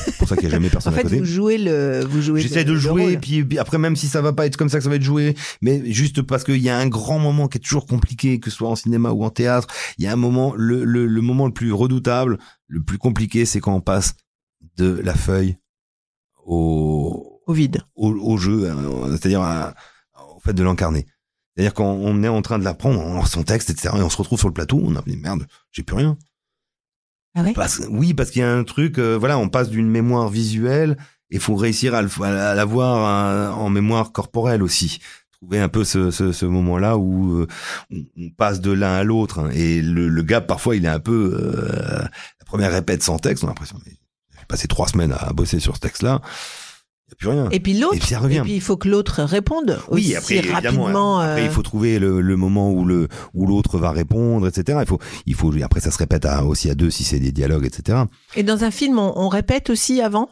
[0.05, 1.19] c'est pour ça qu'il y a jamais En personne à fait, côté.
[1.19, 2.41] vous jouez le, vous jouez.
[2.41, 4.77] J'essaie de jouer, et puis, puis après, même si ça va pas être comme ça
[4.77, 7.57] que ça va être joué, mais juste parce qu'il y a un grand moment qui
[7.57, 9.67] est toujours compliqué, que ce soit en cinéma ou en théâtre,
[9.97, 12.37] il y a un moment, le, le, le moment le plus redoutable,
[12.67, 14.13] le plus compliqué, c'est quand on passe
[14.77, 15.57] de la feuille
[16.45, 17.81] au, Au vide.
[17.95, 18.77] au, au jeu, hein,
[19.11, 19.73] c'est-à-dire à-
[20.35, 21.05] au fait de l'incarner.
[21.55, 24.09] C'est-à-dire quand on est en train de l'apprendre, on lance son texte, etc., et on
[24.09, 26.17] se retrouve sur le plateau, on a dit merde, j'ai plus rien.
[27.35, 27.43] Ah
[27.89, 30.97] oui, parce qu'il y a un truc, euh, voilà, on passe d'une mémoire visuelle,
[31.31, 34.99] et faut réussir à, à l'avoir euh, en mémoire corporelle aussi.
[35.31, 37.47] Trouver un peu ce, ce, ce moment-là où euh,
[37.91, 40.99] on, passe de l'un à l'autre, hein, et le, le gars parfois il est un
[40.99, 42.01] peu euh,
[42.39, 45.75] la première répète sans texte, on a l'impression j'ai passé trois semaines à bosser sur
[45.75, 46.21] ce texte-là,
[47.07, 47.49] il n'y a plus rien.
[47.51, 47.95] Et puis l'autre.
[47.95, 48.37] Et puis ça revient.
[48.37, 51.19] Et puis il faut que l'autre réponde aussi Oui, après, rapidement.
[51.19, 54.79] après, euh, il faut trouver le, le moment où le où l'autre va répondre, etc.
[54.81, 55.53] Il faut, il faut.
[55.63, 57.99] Après, ça se répète à- aussi à deux si c'est des dialogues, etc.
[58.35, 60.29] Et dans un film, on, on répète aussi avant?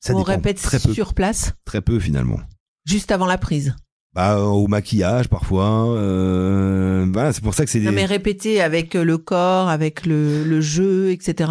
[0.00, 2.40] Ça on répète très peu, sur place, très peu finalement.
[2.84, 3.74] juste avant la prise?
[4.14, 5.86] Bah, euh, au maquillage parfois.
[5.96, 9.68] Euh, voilà, c'est pour ça que c'est des- Non, mais répéter avec euh, le corps,
[9.68, 11.50] avec le, le jeu, etc.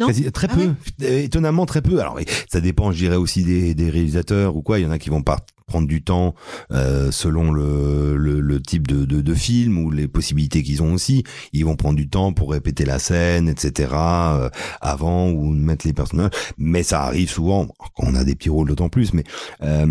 [0.00, 0.06] Non.
[0.06, 0.74] Non Quasi- très Ah peu,
[1.04, 2.00] Euh, étonnamment très peu.
[2.00, 2.18] Alors,
[2.50, 4.78] ça dépend, je dirais aussi des, des réalisateurs ou quoi.
[4.78, 6.34] Il y en a qui vont pas prendre du temps
[6.72, 10.94] euh, selon le, le, le type de, de, de film ou les possibilités qu'ils ont
[10.94, 11.22] aussi.
[11.52, 13.90] Ils vont prendre du temps pour répéter la scène, etc.
[13.92, 14.48] euh,
[14.80, 16.30] avant ou mettre les personnages.
[16.58, 19.12] Mais ça arrive souvent quand on a des petits rôles d'autant plus.
[19.12, 19.22] Mais
[19.62, 19.86] euh,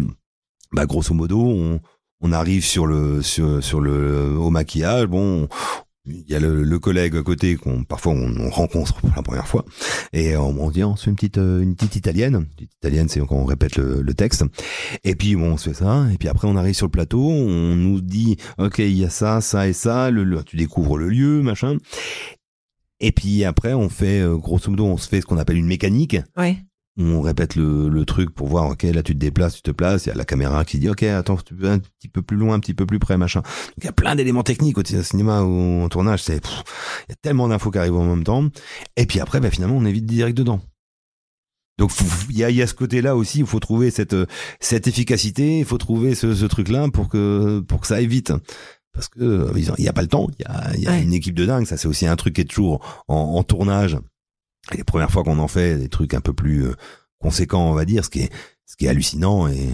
[0.74, 1.80] bah, grosso modo, on,
[2.22, 5.05] on arrive sur le sur, sur le au maquillage.
[5.05, 5.47] Bon,
[6.06, 9.22] il y a le, le collègue à côté qu'on parfois on, on rencontre pour la
[9.22, 9.66] première fois.
[10.14, 12.36] Et on, on dit on se fait une petite euh, une petite italienne.
[12.36, 14.43] Une petite italienne c'est quand on répète le, le texte.
[15.04, 16.08] Et puis bon on se fait ça.
[16.14, 17.22] Et puis après on arrive sur le plateau.
[17.30, 20.10] On nous dit ok il y a ça ça et ça.
[20.10, 21.78] Le, le- tu découvres le lieu machin.
[23.02, 25.68] Et puis après, on fait, euh, grosso modo, on se fait ce qu'on appelle une
[25.68, 26.18] mécanique.
[26.36, 26.58] Ouais.
[27.02, 30.06] On répète le, le truc pour voir, ok, là tu te déplaces, tu te places,
[30.06, 32.36] il y a la caméra qui dit, ok, attends, tu peux un petit peu plus
[32.36, 33.39] loin, un petit peu plus près, machin.
[33.41, 37.14] Donc il y a plein d'éléments techniques au cinéma ou en tournage, c'est, il y
[37.14, 38.43] a tellement d'infos qui arrivent en même temps.
[38.97, 40.60] Et puis après, bah, finalement, on est vite direct dedans.
[41.78, 41.91] Donc
[42.30, 44.16] il y a, il y a ce côté-là aussi, il faut trouver cette,
[44.60, 48.34] cette efficacité, il faut trouver ce, ce truc-là pour que, pour que ça aille vite.
[48.91, 51.02] Parce que euh, il n'y a pas le temps, il y a, y a Ouais.
[51.04, 53.97] une équipe de dingue, ça c'est aussi un truc qui est toujours en, en tournage.
[54.74, 56.76] Les premières fois qu'on en fait des trucs un peu plus euh,
[57.20, 58.34] conséquents, on va dire, ce qui est,
[58.65, 59.70] ce qui est hallucinant et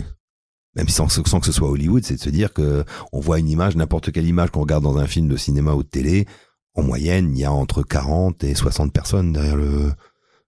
[0.76, 2.84] même sans, sans que ce soit Hollywood, c'est de se dire que
[3.14, 5.84] on voit une image, n'importe quelle image qu'on regarde dans un film de cinéma ou
[5.84, 6.26] de télé,
[6.74, 9.94] en moyenne, il y a entre 40 et 60 personnes derrière le,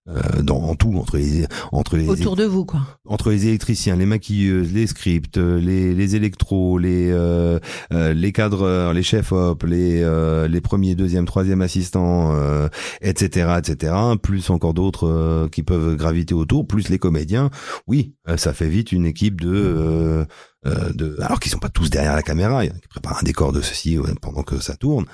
[0.10, 2.82] euh, dans, en tout, entre les, entre les, Autour de vous, quoi.
[3.06, 7.60] entre les électriciens, les maquilleuses, les scripts, euh, les, les électros, les, euh,
[7.92, 12.70] euh, les cadreurs, les chefs op, les, euh, les premiers, deuxième, troisième assistants, euh,
[13.02, 17.50] etc., etc., plus encore d'autres euh, qui peuvent graviter autour, plus les comédiens.
[17.86, 20.26] Oui, ça fait vite une équipe de,
[20.66, 23.20] de alors qu'ils sont pas tous derrière la caméra, il y en a qui préparent
[23.20, 25.06] un décor de ceci pendant que ça tourne.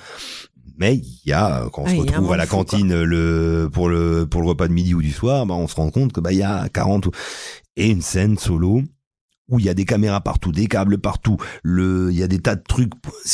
[0.77, 4.25] Mais il y a, quand on se retrouve à la fou, cantine le, pour le,
[4.25, 6.31] pour le repas de midi ou du soir, bah, on se rend compte que, bah,
[6.31, 7.11] il y a 40 ou-
[7.75, 8.81] et une scène solo
[9.49, 12.39] où il y a des caméras partout, des câbles partout, le, il y a des
[12.39, 12.91] tas de trucs,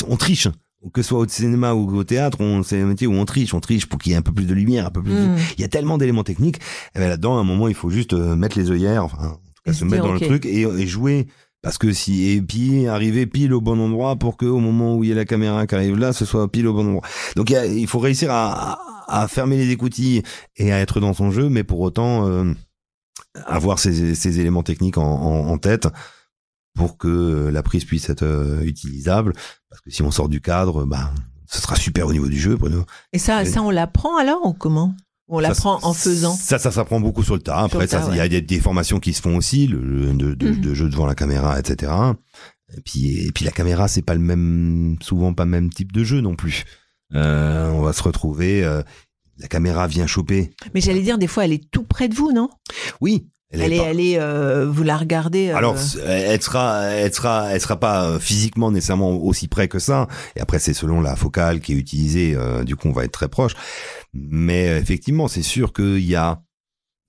[0.08, 0.48] on triche.
[0.94, 3.54] Que ce soit au cinéma ou au théâtre, on, c'est un métier où on triche,
[3.54, 5.18] on triche pour qu'il y ait un peu plus de lumière, un peu plus de-
[5.28, 5.36] Mm.
[5.58, 6.58] il y a tellement d'éléments techniques.
[6.96, 9.32] Et ben là-dedans, à un moment, il faut juste euh, mettre les œillères, enfin, en
[9.34, 11.28] tout cas, Et se se mettre dans le truc et, et jouer.
[11.62, 15.04] Parce que si, et puis arriver pile au bon endroit pour que au moment où
[15.04, 17.08] il y a la caméra qui arrive là, ce soit pile au bon endroit.
[17.36, 20.24] Donc il, faut réussir à, fermer les écoutilles
[20.56, 22.54] et à être dans son jeu, mais pour autant euh,
[23.46, 25.88] avoir ces, ces éléments techniques en, en, en tête
[26.76, 29.34] pour que la prise puisse être euh, utilisable.
[29.70, 31.12] Parce que si on sort du cadre, bah,
[31.46, 32.86] ce sera super au niveau du jeu, Bruno.
[33.12, 34.94] Et ça, ça on l'apprend alors ou comment?
[35.30, 36.34] On l'apprend en faisant.
[36.34, 37.58] Ça, ça s'apprend beaucoup sur le tas.
[37.60, 40.62] Après, il y a des, formations qui se font aussi, le, le- de, de, Mhm.
[40.62, 41.92] de jeu devant la caméra, etc.
[42.76, 45.92] Et puis, et puis la caméra, c'est pas le même, souvent pas le même type
[45.92, 46.66] de jeu non plus.
[47.16, 48.82] Euh, on va se retrouver, euh,
[49.38, 50.52] la caméra vient choper.
[50.74, 52.50] Mais j'allais dire, des fois, elle est tout près de vous, non?
[53.02, 53.28] Oui.
[53.52, 55.50] Elle est, pas- elle est, euh, vous la regardez.
[55.50, 55.76] euh, Alors,
[56.06, 60.08] elle sera, elle sera, elle sera pas euh, physiquement nécessairement aussi près que ça.
[60.36, 62.36] Et après, c'est selon la focale qui est utilisée.
[62.36, 63.54] euh, du coup, on va être très proche.
[64.14, 66.42] Mais euh, effectivement, c'est sûr qu'il y a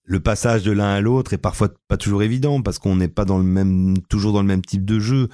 [0.04, 3.24] le passage de l'un à l'autre est parfois pas toujours évident parce qu'on n'est pas
[3.24, 5.28] dans le même, toujours dans le même type de jeu.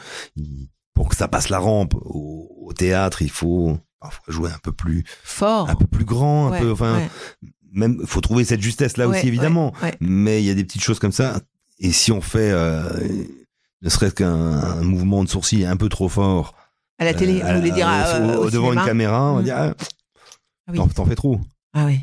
[0.92, 3.78] Pour que ça passe la rampe au, au théâtre, il faut
[4.09, 5.68] parfois jouer un peu plus, fort.
[5.70, 7.09] un peu plus grand, un Ouais, peu, enfin, ouais,
[7.72, 10.82] même, faut trouver cette justesse là ouais, aussi évidemment mais il y a des petites
[10.82, 11.40] choses comme ça.
[11.78, 12.88] Et si on fait euh,
[13.82, 16.54] ne serait-ce qu'un un mouvement de sourcil un peu trop fort
[16.98, 19.34] À la télé, euh, vous voulez dire euh, au- au devant cinéma une caméra, on
[19.36, 19.44] va Mm.
[19.44, 19.74] dire ah,
[20.68, 20.78] Ah oui.
[20.94, 21.40] t'en, fais trop.
[21.74, 22.00] Ah oui.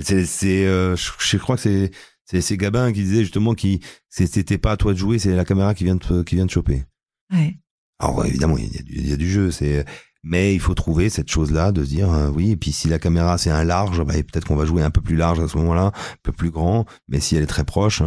[0.00, 4.72] C'est, euh, je, je crois que c'est, c'est, Gabin qui disait justement qui, c'était pas
[4.72, 6.84] à toi de jouer, c'est la caméra qui vient de, qui vient de choper.
[7.32, 7.56] Ouais.
[7.98, 9.84] Alors évidemment, il y, a du, il y a du jeu, c'est,
[10.22, 12.52] mais il faut trouver cette chose-là de se dire euh, oui.
[12.52, 15.00] Et puis si la caméra c'est un large, bah, peut-être qu'on va jouer un peu
[15.00, 15.92] plus large à ce moment-là, un
[16.22, 16.86] peu plus grand.
[17.08, 18.02] Mais si elle est très proche,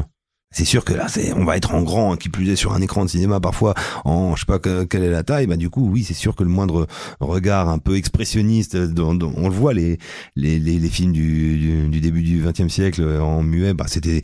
[0.51, 2.81] c'est sûr que là, c'est, on va être en grand, qui plus est sur un
[2.81, 3.73] écran de cinéma parfois
[4.05, 5.47] en, je sais pas que- quelle est la taille.
[5.47, 6.87] Bah du coup, oui, c'est sûr que le moindre
[7.19, 9.97] regard un peu expressionniste, dans- dans- on le voit les
[10.35, 14.21] les, les, les films du, du, du début du XXe siècle en muet, bah c'était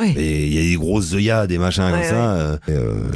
[0.00, 0.14] Oui.
[0.16, 2.32] il y a des grosses œillades, des machins comme Ouais, ça.
[2.34, 3.10] euh, et, euh.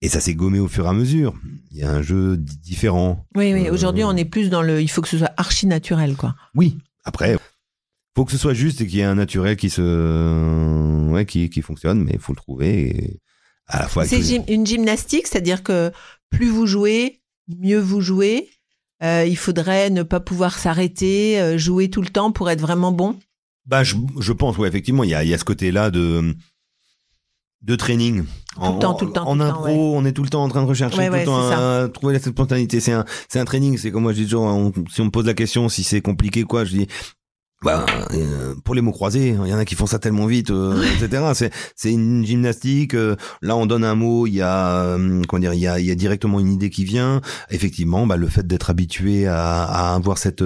[0.00, 1.34] Et ça s'est gommé au fur et à mesure.
[1.70, 3.24] Il y a un jeu di- différent.
[3.36, 3.68] Oui, oui.
[3.68, 4.80] Euh, Aujourd'hui, on est plus dans le.
[4.82, 6.34] Il faut que ce soit archi naturel, quoi.
[6.54, 6.78] Oui.
[7.04, 7.36] Après,
[8.16, 11.48] faut que ce soit juste et qu'il y ait un naturel qui se, ouais, qui,
[11.50, 12.88] qui fonctionne, mais il faut le trouver.
[12.88, 13.20] Et
[13.66, 14.02] à la fois.
[14.04, 15.90] avec C'est une gymnastique, c'est-à-dire que
[16.30, 17.20] plus vous jouez,
[17.58, 18.48] mieux vous jouez.
[19.02, 22.92] Euh, il faudrait ne pas pouvoir s'arrêter, euh, jouer tout le temps pour être vraiment
[22.92, 23.18] bon.
[23.66, 26.34] Bah, je, je pense, ouais, effectivement, il y a, il y a ce côté-là de
[27.62, 28.24] de training.
[28.56, 29.72] Tout le temps, tout le temps, En impro, temps, ouais.
[29.76, 31.88] on est tout le temps en train de rechercher Ouais, tout ouais, le temps à
[31.88, 32.80] trouver la spontanéité.
[32.80, 33.78] C'est un, c'est un training.
[33.78, 36.00] C'est comme moi je dis toujours, on- si on me pose la question si c'est
[36.00, 36.86] compliqué quoi, je dis.
[37.62, 40.50] Bah, euh, pour les mots croisés, il y en a qui font ça tellement vite,
[40.50, 41.22] euh, etc.
[41.34, 42.94] C'est, c'est une gymnastique.
[42.94, 45.78] euh, là, on donne un mot, il y a, euh, comment dire, il y a,
[45.78, 47.20] y a directement une idée qui vient.
[47.50, 50.42] Effectivement, bah, le fait d'être habitué à, à avoir cette,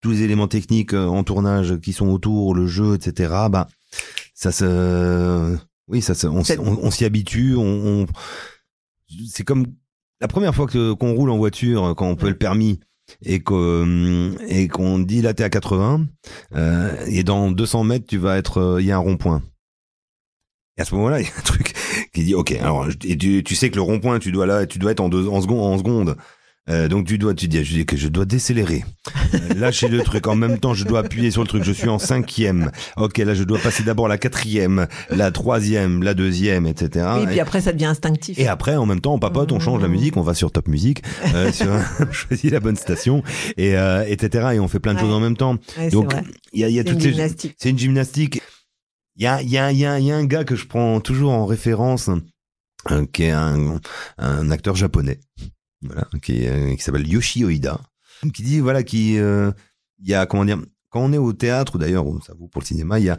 [0.00, 3.32] tous les éléments techniques euh, en tournage qui sont autour, le jeu, etc.
[3.48, 3.68] Bah,
[4.34, 5.56] ça se,
[5.86, 7.54] oui, ça se, on, s'y habitue.
[7.56, 8.06] On, on-
[9.30, 9.66] c'est comme
[10.20, 12.80] la première fois que qu'on roule en voiture, quand on peut le permis
[13.24, 14.68] et qu'on et
[15.04, 16.06] dit là t'es à 80
[16.54, 19.42] euh, et dans 200 mètres tu vas être euh, il y a un rond-point.
[20.76, 21.74] Et à ce moment-là il y a un truc
[22.12, 24.92] qui dit ok alors et tu, sais que le rond-point tu dois là tu dois
[24.92, 26.16] être en deux en seconde en seconde
[26.68, 28.84] Euh, donc tu dois, tu dis, je dis que je dois décélérer,
[29.34, 30.26] Euh, lâcher le truc.
[30.26, 31.62] En même temps, je dois appuyer sur le truc.
[31.64, 32.70] Je suis en cinquième.
[32.96, 37.06] Ok, là, je dois passer d'abord la quatrième, la troisième, la deuxième, etc.
[37.20, 38.38] Oui, puis après, ça devient instinctif.
[38.38, 39.92] Et après, en même temps, on papote, on change la Mmh.
[39.92, 41.02] musique, on va sur Top Music,
[41.34, 41.68] euh, sur,
[42.00, 43.22] on choisit la bonne station,
[43.56, 44.48] et euh, etc.
[44.54, 45.04] Et on fait plein de Ouais.
[45.04, 45.56] choses en même temps.
[45.78, 46.12] Ouais, Donc,
[46.52, 47.14] il y a, y a toutes ces,
[47.58, 48.40] c'est une gymnastique.
[49.16, 51.46] Il y a, il y, a, y a un gars que je prends toujours en
[51.46, 52.10] référence,
[52.90, 53.80] euh, qui est un,
[54.18, 55.20] un acteur japonais,
[55.82, 57.80] voilà, qui, euh, qui s'appelle Yoshi Oida,
[58.34, 59.50] qui dit voilà qui, euh,
[59.98, 60.58] il y a comment dire,
[60.90, 63.18] quand on est au théâtre ou d'ailleurs ça vaut pour le cinéma, il y a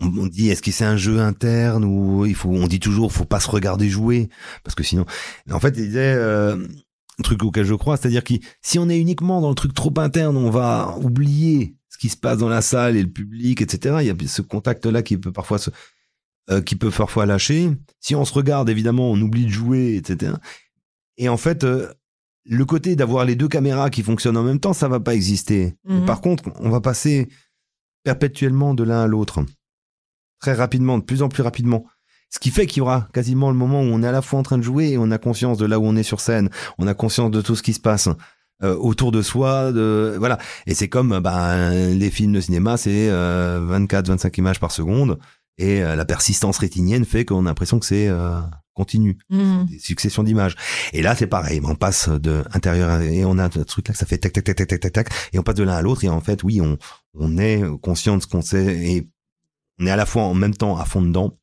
[0.00, 3.24] on, dit est-ce que c'est un jeu interne ou il faut on dit toujours faut
[3.24, 4.28] pas se regarder jouer
[4.62, 5.06] parce que sinon
[5.50, 6.56] en fait il disait euh,
[7.18, 9.92] un truc auquel je crois c'est-à-dire que si on est uniquement dans le truc trop
[9.96, 13.96] interne on va oublier ce qui se passe dans la salle et le public etc
[14.00, 15.58] il y a ce contact là qui peut parfois
[16.48, 17.70] euh, qui peut parfois lâcher.
[17.98, 20.34] Si on se regarde évidemment on oublie de jouer etc
[21.18, 21.92] et en fait euh,
[22.44, 25.74] le côté d'avoir les deux caméras qui fonctionnent en même temps ça va pas exister
[25.84, 26.04] Mhm.
[26.06, 27.28] par contre on va passer
[28.04, 29.44] perpétuellement de l'un à l'autre
[30.40, 31.86] très rapidement, de plus en plus rapidement.
[32.30, 34.38] Ce qui fait qu'il y aura quasiment le moment où on est à la fois
[34.38, 36.50] en train de jouer et on a conscience de là où on est sur scène,
[36.78, 38.08] on a conscience de tout ce qui se passe
[38.62, 40.38] euh, autour de soi, de voilà.
[40.66, 45.18] Et c'est comme euh, bah, les films de cinéma, c'est 24-25 images par seconde
[45.58, 48.10] et euh, la persistance rétinienne fait qu'on a l'impression que c'est
[48.76, 49.66] euh, continu, Mhm.
[49.66, 50.54] des successions d'images.
[50.92, 53.98] Et là, c'est pareil, on passe de intérieur et on a ce truc là que
[53.98, 55.82] ça fait tac tac tac tac tac tac tac et on passe de l'un à
[55.82, 56.78] l'autre et en fait, oui, on
[57.18, 59.08] on est conscient de ce qu'on sait et
[59.80, 61.38] on est à la fois en même temps à fond dedans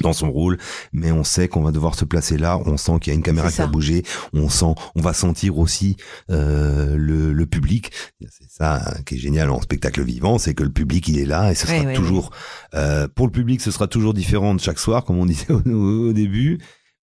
[0.00, 0.56] dans son rôle,
[0.92, 3.22] mais on sait qu'on va devoir se placer là, on sent qu'il y a une
[3.22, 3.70] caméra qui va ça.
[3.70, 5.96] bouger, on sent, on va sentir aussi
[6.30, 7.90] euh, le, le public.
[8.30, 11.50] C'est ça qui est génial en spectacle vivant, c'est que le public il est là
[11.50, 12.30] et ce sera Ouais, ouais, toujours
[12.74, 15.60] euh, pour le public ce sera toujours différent de chaque soir, comme on disait au,
[16.08, 16.58] au début.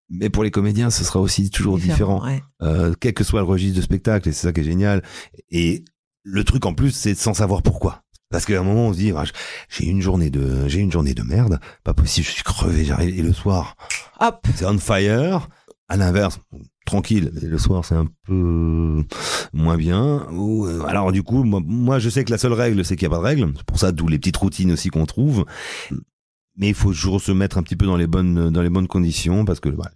[0.09, 2.41] Mais pour les comédiens, ce sera aussi toujours différent ouais.
[2.61, 5.01] euh, quel que soit le registre de spectacle, et c'est ça qui est génial.
[5.49, 5.83] Et
[6.23, 8.04] le truc en plus, c'est sans savoir pourquoi.
[8.35, 9.23] Parce qu'à un moment, on se dit, ah,
[9.69, 13.17] j'ai une journée de, j'ai une journée de merde, pas possible, je suis crevé, j'arrive,
[13.17, 13.77] et le soir,
[14.19, 14.45] Hop.
[14.55, 15.47] c'est on fire.
[15.87, 16.41] À l'inverse,
[16.85, 19.05] tranquille, et le soir, c'est un peu
[19.53, 20.27] moins bien.
[20.33, 23.07] Ou, euh, alors, du coup, moi, moi, je sais que la seule règle, c'est qu'il
[23.07, 23.53] n'y a pas de règle.
[23.55, 25.45] C'est pour ça, d'où les petites routines aussi qu'on trouve.
[26.57, 28.89] Mais il faut toujours se mettre un petit peu dans les bonnes, dans les bonnes
[28.89, 29.91] conditions, parce que, bah,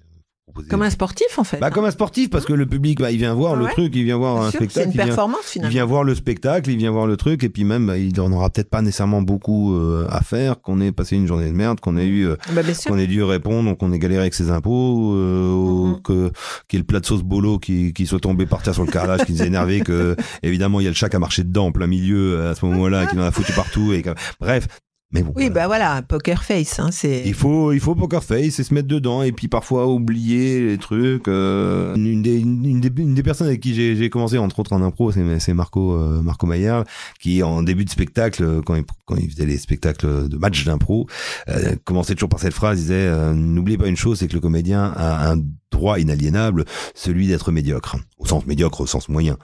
[0.49, 1.57] proposer- Comme un sportif, en fait.
[1.59, 3.91] bah, comme un sportif, parce que le public, bah, il vient voir Ah le truc,
[3.95, 5.71] il vient voir Bien un sûr, C'est spectacle, une il vient, performance, il finalement.
[5.71, 8.31] vient voir le spectacle, il vient voir le truc, et puis même, bah, il en
[8.31, 11.79] aura peut-être pas nécessairement beaucoup euh, à faire, qu'on ait passé une journée de merde,
[11.79, 15.13] qu'on ait eu, euh, Bah, qu'on ait dû répondre, qu'on ait galéré avec ses impôts,
[15.15, 16.01] euh, Mhm.
[16.01, 16.31] que
[16.67, 18.83] qu'il y ait le plat de sauce bolo qui, qui soit tombé par terre sur
[18.85, 21.19] le carrelage, qui nous a énervé, que évidemment il y a le chat qui a
[21.19, 24.01] marché dedans en plein milieu euh, à ce moment-là, qui en a foutu partout, et
[24.01, 24.67] que- bref.
[25.11, 25.33] Mais bon.
[25.35, 25.53] Oui, voilà.
[25.53, 27.23] bah voilà, poker face, hein, c'est.
[27.25, 30.77] Il faut, il faut poker face et se mettre dedans et puis parfois oublier les
[30.77, 31.27] trucs.
[31.27, 34.59] euh, une, des, une, une des, une des personnes avec qui j'ai j'ai commencé, entre
[34.59, 36.83] autres en impro, c'est c'est Marco, euh, Marco Maillard,
[37.19, 41.07] qui en début de spectacle, quand il, quand il faisait les spectacles de match d'impro,
[41.47, 44.41] euh, commençait toujours par cette phrase, il disait N'oubliez pas une chose, c'est que le
[44.41, 45.41] comédien a un
[45.71, 47.97] droit inaliénable, celui d'être médiocre.
[48.19, 49.37] Au sens médiocre, au sens moyen.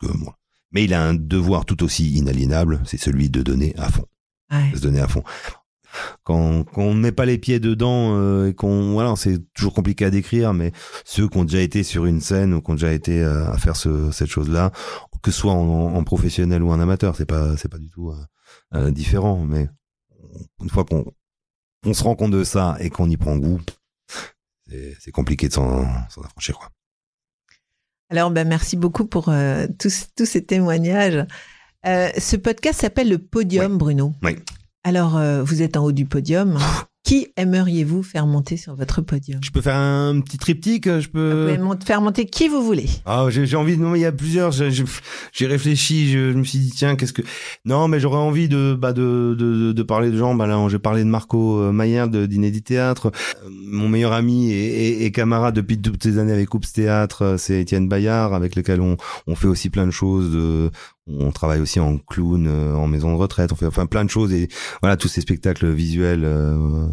[0.00, 0.36] Parce que, moi.
[0.70, 4.04] Mais il a un devoir tout aussi inaliénable, c'est celui de donner à fond
[4.50, 4.72] Ouais.
[4.74, 5.22] se donner à fond.
[6.22, 9.72] Quand, quand on ne met pas les pieds dedans euh, et qu'on voilà, c'est toujours
[9.74, 10.72] compliqué à décrire, mais
[11.04, 13.56] ceux qui ont déjà été sur une scène ou qui ont déjà été euh, à
[13.58, 14.70] faire ce, cette chose-là,
[15.22, 18.10] que ce soit en, en professionnel ou en amateur, c'est pas c'est pas du tout
[18.10, 18.16] euh,
[18.74, 19.44] euh, différent.
[19.44, 19.68] Mais
[20.62, 21.04] une fois qu'on
[21.84, 23.60] on se rend compte de ça et qu'on y prend goût,
[25.00, 26.68] c'est compliqué de s'en s'en affranchir quoi.
[28.10, 31.26] Alors, ben, merci beaucoup pour euh, tous, tous ces témoignages.
[31.86, 34.12] Euh, ce podcast s'appelle le Podium, Bruno.
[34.22, 34.36] Oui.
[34.84, 36.58] Alors, euh, vous êtes en haut du podium.
[37.04, 39.40] Qui aimeriez-vous faire monter sur votre podium?
[39.42, 41.46] Je peux faire un petit triptyque, je Vous peux.
[41.46, 42.86] pouvez mont- faire monter qui vous voulez.
[43.06, 43.82] Ah, j'ai envie de.
[43.82, 44.52] Non, il y a plusieurs.
[44.52, 46.10] J'ai réfléchi.
[46.10, 47.22] Je, je me suis dit tiens, qu'est-ce que.
[47.64, 50.34] Non, mais j'aurais envie de bah de, de de parler de gens.
[50.34, 53.10] Bah là, j'ai parlé de Marco euh, Maillard de d'Inédit Théâtre.
[53.50, 57.58] Mon meilleur ami et, et, et camarade depuis toutes ces années avec Oups Théâtre, c'est
[57.62, 60.30] Étienne Bayard, avec lequel on on fait aussi plein de choses.
[60.30, 60.70] de-
[61.08, 63.52] on travaille aussi en clown, euh, en maison de retraite.
[63.52, 64.48] On fait enfin plein de choses et
[64.82, 66.24] voilà tous ces spectacles visuels.
[66.24, 66.86] euh,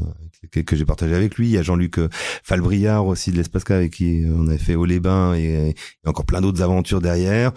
[0.51, 1.47] que, que j'ai partagé avec lui.
[1.47, 2.09] Il y a Jean-Luc euh,
[2.43, 5.75] Falbriard aussi de l'Espace avec qui euh, on avait fait Haut les Bains et, et
[6.07, 7.51] encore plein d'autres aventures derrière.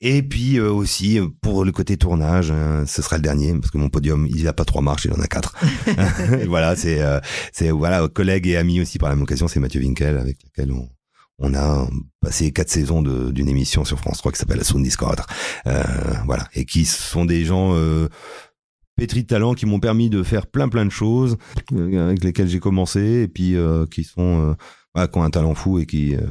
[0.00, 3.78] Et puis euh, aussi pour le côté tournage, hein, ce sera le dernier parce que
[3.78, 5.56] mon podium il a pas trois marches, il en a quatre.
[6.46, 7.18] voilà, c'est euh,
[7.52, 10.72] c'est voilà collègue et ami aussi par la même occasion, c'est Mathieu Winkel avec lequel
[10.72, 10.88] on
[11.38, 11.88] on a
[12.20, 15.20] passé quatre saisons d'une émission sur France 3 qui s'appelle La Sound Discord.
[15.66, 15.82] Euh,
[16.26, 18.08] voilà, et qui sont des gens euh,
[18.96, 21.38] pétris de talent qui m'ont permis de faire plein plein de choses
[21.72, 24.54] euh, avec lesquelles j'ai commencé et puis euh, qui sont euh,
[24.94, 26.26] voilà, qui ont un talent fou et qui euh,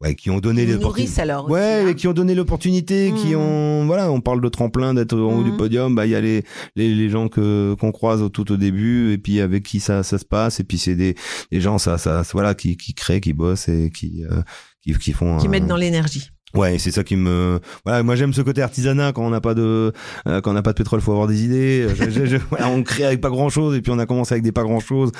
[0.00, 1.20] ouais, qui ont donné l'opportunité.
[1.20, 1.48] alors.
[1.50, 1.88] Ouais, aussi, hein.
[1.88, 3.36] et qui ont donné l'opportunité, qui Mhm.
[3.40, 6.20] ont, voilà, on parle de tremplin, d'être en haut du podium, bah, il y a
[6.20, 6.42] les,
[6.76, 10.02] les, les gens que, qu'on croise au- tout au début, et puis avec qui ça,
[10.02, 11.14] ça se passe, et puis c'est des,
[11.52, 14.42] des gens, ça, ça, voilà, qui, qui créent, qui bossent et qui, euh,
[14.82, 15.36] qui, qui font.
[15.38, 16.30] qui un- mettent dans l'énergie.
[16.54, 17.60] Ouais, c'est ça qui me.
[17.84, 19.92] Voilà, moi j'aime ce côté artisanat quand on n'a pas de
[20.26, 21.86] euh, quand on n'a pas de pétrole, faut avoir des idées.
[21.94, 24.34] Je- je- je- voilà, on crée avec pas grand chose et puis on a commencé
[24.34, 25.12] avec des pas grand chose.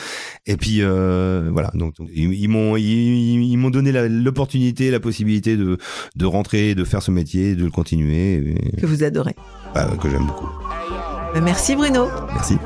[0.47, 5.57] Et puis euh, voilà, donc, donc, ils, m'ont ils, ils m'ont donné l'opportunité, la, possibilité
[5.57, 5.79] de
[6.17, 9.37] de rentrer, de faire ce métier, de le continuer, et, Que vous adorez.
[9.75, 10.49] bah, que j'aime beaucoup.
[11.41, 12.09] Merci Bruno.
[12.35, 12.57] Merci.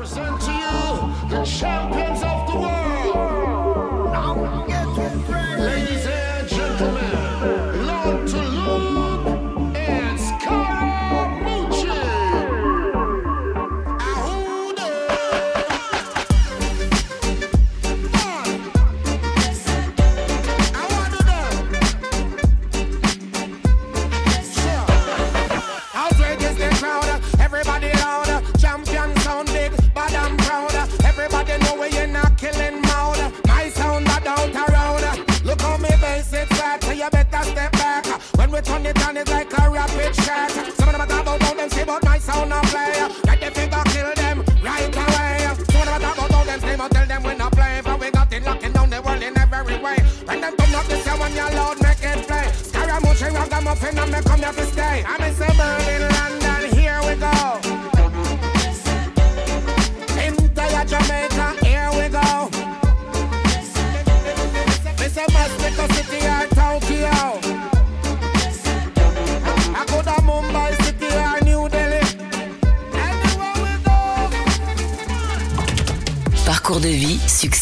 [38.85, 40.51] When turn it on, it's like a rapid shot.
[40.51, 42.93] Some of them talk about how them say, but my sound not play.
[43.23, 45.55] Get the figure, kill them right away.
[45.71, 47.81] Some of them talk about how them say, but tell them we not play.
[47.81, 49.97] For we got it locking down the world in every way.
[50.25, 52.45] When them turn up this year, when you're loud, make it play.
[52.53, 55.03] Scaramucci, ragamuffin, and me come here to stay.
[55.03, 56.14] I'm in suburban